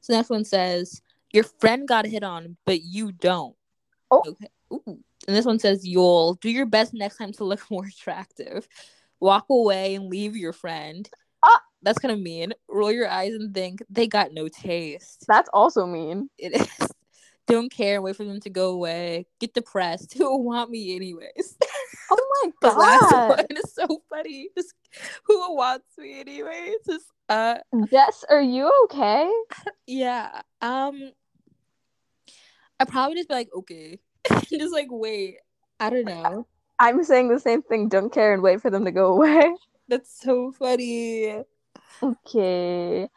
[0.00, 3.54] so next one says your friend got hit on, but you don't.
[4.10, 4.22] Oh.
[4.26, 4.48] Okay.
[4.72, 4.98] Ooh.
[5.26, 8.66] And this one says you'll do your best next time to look more attractive.
[9.20, 11.08] Walk away and leave your friend.
[11.82, 12.52] That's kind of mean.
[12.68, 15.24] Roll your eyes and think they got no taste.
[15.28, 16.28] That's also mean.
[16.38, 16.88] It is.
[17.46, 19.26] Don't care wait for them to go away.
[19.40, 20.14] Get depressed.
[20.18, 21.56] Who will want me anyways?
[22.10, 23.28] Oh my the last god.
[23.30, 24.50] one is so funny.
[24.56, 24.74] Just
[25.24, 26.76] who wants me anyways?
[26.86, 27.56] Just uh
[27.90, 29.30] Jess, are you okay?
[29.86, 30.42] yeah.
[30.60, 31.12] Um
[32.80, 33.98] I probably just be like, okay.
[34.50, 35.38] just like wait.
[35.80, 36.46] I don't know.
[36.78, 37.88] I'm saying the same thing.
[37.88, 39.54] Don't care and wait for them to go away.
[39.88, 41.42] That's so funny.
[42.02, 43.08] Okay.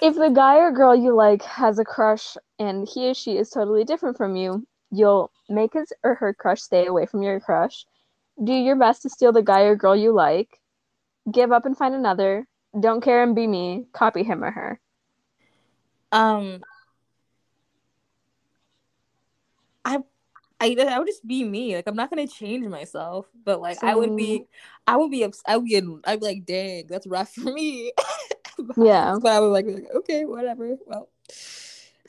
[0.00, 3.50] If the guy or girl you like has a crush and he or she is
[3.50, 7.86] totally different from you, you'll make his or her crush stay away from your crush.
[8.42, 10.60] Do your best to steal the guy or girl you like.
[11.30, 12.46] Give up and find another.
[12.78, 13.86] Don't care and be me.
[13.92, 14.80] Copy him or her.
[16.12, 16.62] Um
[19.84, 19.98] I
[20.60, 21.76] I, I would just be me.
[21.76, 24.44] Like I'm not gonna change myself, but like I would be,
[24.86, 27.92] I would be, ups- I would get, I'd be like, dang, that's rough for me.
[28.58, 29.18] But- Yeah.
[29.20, 30.76] but I would like, be like, okay, whatever.
[30.86, 31.10] Well,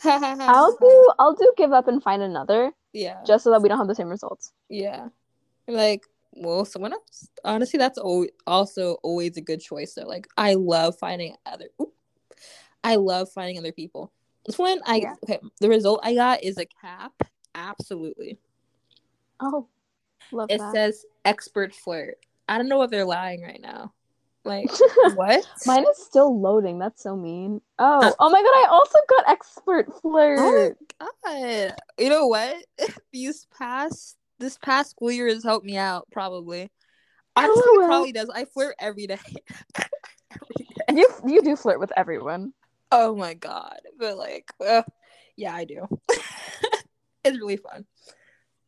[0.06, 3.78] I'll do I'll do give up and find another yeah, just so that we don't
[3.80, 4.54] have the same results.
[4.70, 5.10] yeah.
[5.68, 7.28] Like, well, someone else.
[7.44, 9.94] Honestly, that's al- also always a good choice.
[9.96, 11.66] Though, like, I love finding other.
[12.84, 14.14] I love finding other people.
[14.46, 15.16] This one, I Yeah.
[15.26, 15.40] okay.
[15.60, 17.12] The result I got is a cap.
[17.58, 18.38] Absolutely.
[19.40, 19.68] Oh.
[20.32, 20.74] Love It that.
[20.74, 22.18] says expert flirt.
[22.50, 23.94] I don't know if they're lying right now.
[24.46, 24.70] Like
[25.16, 25.46] what?
[25.66, 26.80] Mine is still loading.
[26.80, 27.62] That's so mean.
[27.80, 28.48] Oh, Uh, oh my god!
[28.48, 30.78] I also got expert Oh flirt.
[31.00, 31.10] my
[31.70, 31.76] god!
[31.98, 32.58] You know what?
[33.12, 36.08] These past this past school year has helped me out.
[36.12, 36.70] Probably.
[37.36, 37.88] Honestly, it LOL.
[37.88, 38.30] probably does.
[38.34, 39.20] I flirt every day.
[39.76, 40.94] every day.
[40.96, 42.54] You you do flirt with everyone.
[42.92, 43.80] Oh my god!
[44.00, 44.84] But like, uh,
[45.36, 45.88] yeah, I do.
[47.28, 47.86] It's really fun.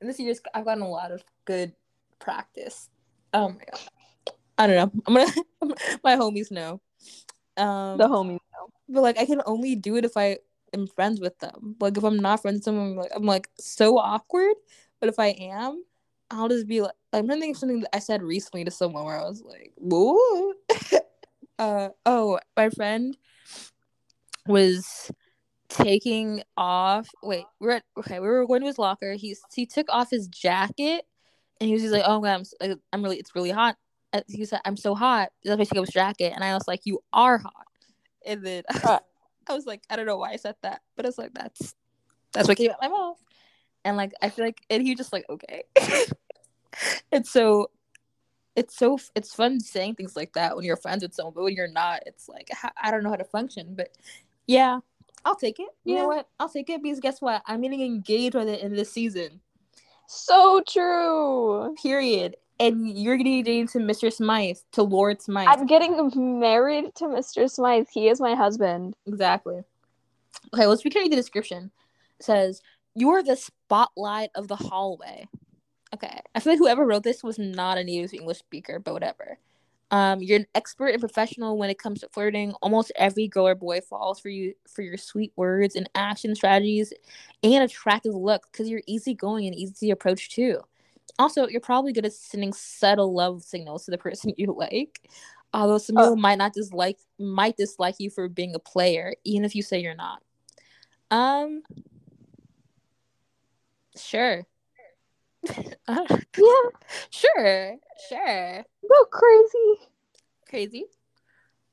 [0.01, 1.74] And this year, I've gotten a lot of good
[2.20, 2.89] practice.
[3.34, 4.34] Oh my god!
[4.57, 5.01] I don't know.
[5.07, 5.76] I'm gonna.
[6.03, 6.82] my homies know.
[7.57, 8.39] Um, The homies.
[8.53, 8.70] Know.
[8.89, 10.38] But like I can only do it if I
[10.74, 11.76] am friends with them.
[11.80, 14.55] Like if I'm not friends with someone, like I'm like so awkward.
[14.99, 15.84] But if I am,
[16.32, 18.72] I'll just be like, I'm trying to think of something that I said recently to
[18.72, 20.53] someone where I was like, "Whoa."
[21.60, 23.18] uh oh, my friend
[24.47, 25.12] was
[25.70, 27.07] taking off.
[27.24, 28.20] Wait, we're at, okay.
[28.20, 29.13] We were going to his locker.
[29.13, 31.05] He's he took off his jacket,
[31.61, 33.78] and he was just like, "Oh god, I'm I'm really it's really hot."
[34.28, 36.67] He said, "I'm so hot." That's why he took off his jacket, and I was
[36.67, 37.67] like, "You are hot."
[38.26, 38.99] And then Uh.
[39.49, 41.74] I was like, I don't know why I said that, but it's like that's
[42.34, 43.17] that's what came out my mouth.
[43.84, 45.63] And like I feel like, and he just like, okay.
[47.11, 47.72] it's so,
[48.55, 51.55] it's so, it's fun saying things like that when you're friends with someone, but when
[51.55, 52.49] you're not, it's like
[52.82, 53.74] I don't know how to function.
[53.76, 53.89] But
[54.45, 54.80] yeah,
[55.26, 55.70] I'll take it.
[55.84, 56.01] You Yeah.
[56.01, 56.28] know what?
[56.39, 57.41] I'll take it because guess what?
[57.45, 59.41] I'm getting engaged the end of the season.
[60.07, 61.76] So true.
[61.82, 62.38] Period.
[62.59, 64.11] And you're getting engaged to Mr.
[64.11, 65.47] Smythe, to Lord Smythe.
[65.47, 67.49] I'm getting married to Mr.
[67.49, 67.88] Smythe.
[67.91, 68.95] He is my husband.
[69.05, 69.63] Exactly.
[70.53, 71.72] Okay, let's read the description.
[72.20, 72.61] It says,
[72.95, 75.28] You're the spotlight of the hallway.
[75.93, 76.20] Okay.
[76.36, 79.38] I feel like whoever wrote this was not a native English speaker, but whatever.
[79.92, 82.54] Um, you're an expert and professional when it comes to flirting.
[82.62, 86.94] Almost every girl or boy falls for you for your sweet words and action strategies
[87.44, 90.60] and attractive look because you're easygoing and easy to approach too.
[91.18, 95.10] Also, you're probably good at sending subtle love signals to the person you like.
[95.54, 96.04] Although some Uh.
[96.04, 99.80] people might not dislike might dislike you for being a player, even if you say
[99.80, 100.22] you're not.
[101.12, 101.64] Um
[103.98, 104.46] sure.
[105.88, 106.06] Uh,
[106.38, 106.70] Yeah,
[107.10, 107.76] sure.
[108.10, 108.64] Sure.
[108.88, 109.90] go crazy.
[110.50, 110.86] Crazy.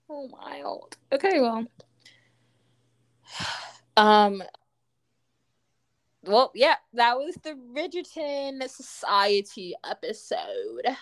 [0.09, 0.97] Oh wild.
[1.12, 1.64] Okay, well.
[3.99, 4.43] Um
[6.27, 10.97] well, yeah, that was the Bridgerton Society episode.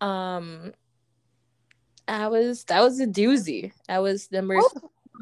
[0.00, 0.72] Um,
[2.08, 3.72] I was that was a doozy.
[3.88, 4.60] That was number.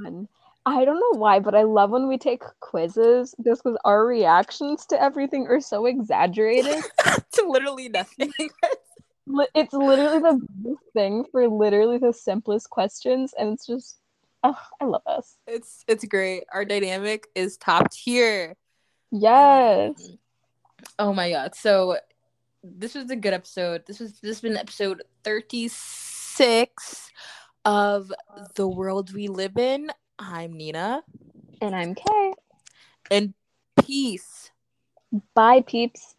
[0.02, 0.28] Fun.
[0.68, 4.86] I don't know why, but I love when we take quizzes just because our reactions
[4.86, 6.82] to everything are so exaggerated.
[7.32, 8.32] to literally nothing.
[9.54, 13.98] It's literally the thing for literally the simplest questions, and it's just,
[14.42, 15.36] oh, I love us.
[15.46, 16.44] it's it's great.
[16.52, 18.56] Our dynamic is top tier.
[19.10, 19.92] Yes.
[19.92, 20.14] Mm-hmm.
[20.98, 21.54] Oh my god.
[21.54, 21.98] So
[22.62, 23.84] this was a good episode.
[23.86, 27.10] This was this has been episode 36
[27.64, 28.12] of
[28.54, 29.90] The World We Live In.
[30.18, 31.02] I'm Nina.
[31.60, 32.32] And I'm Kay.
[33.10, 33.34] And
[33.80, 34.50] peace.
[35.34, 36.16] Bye, peeps.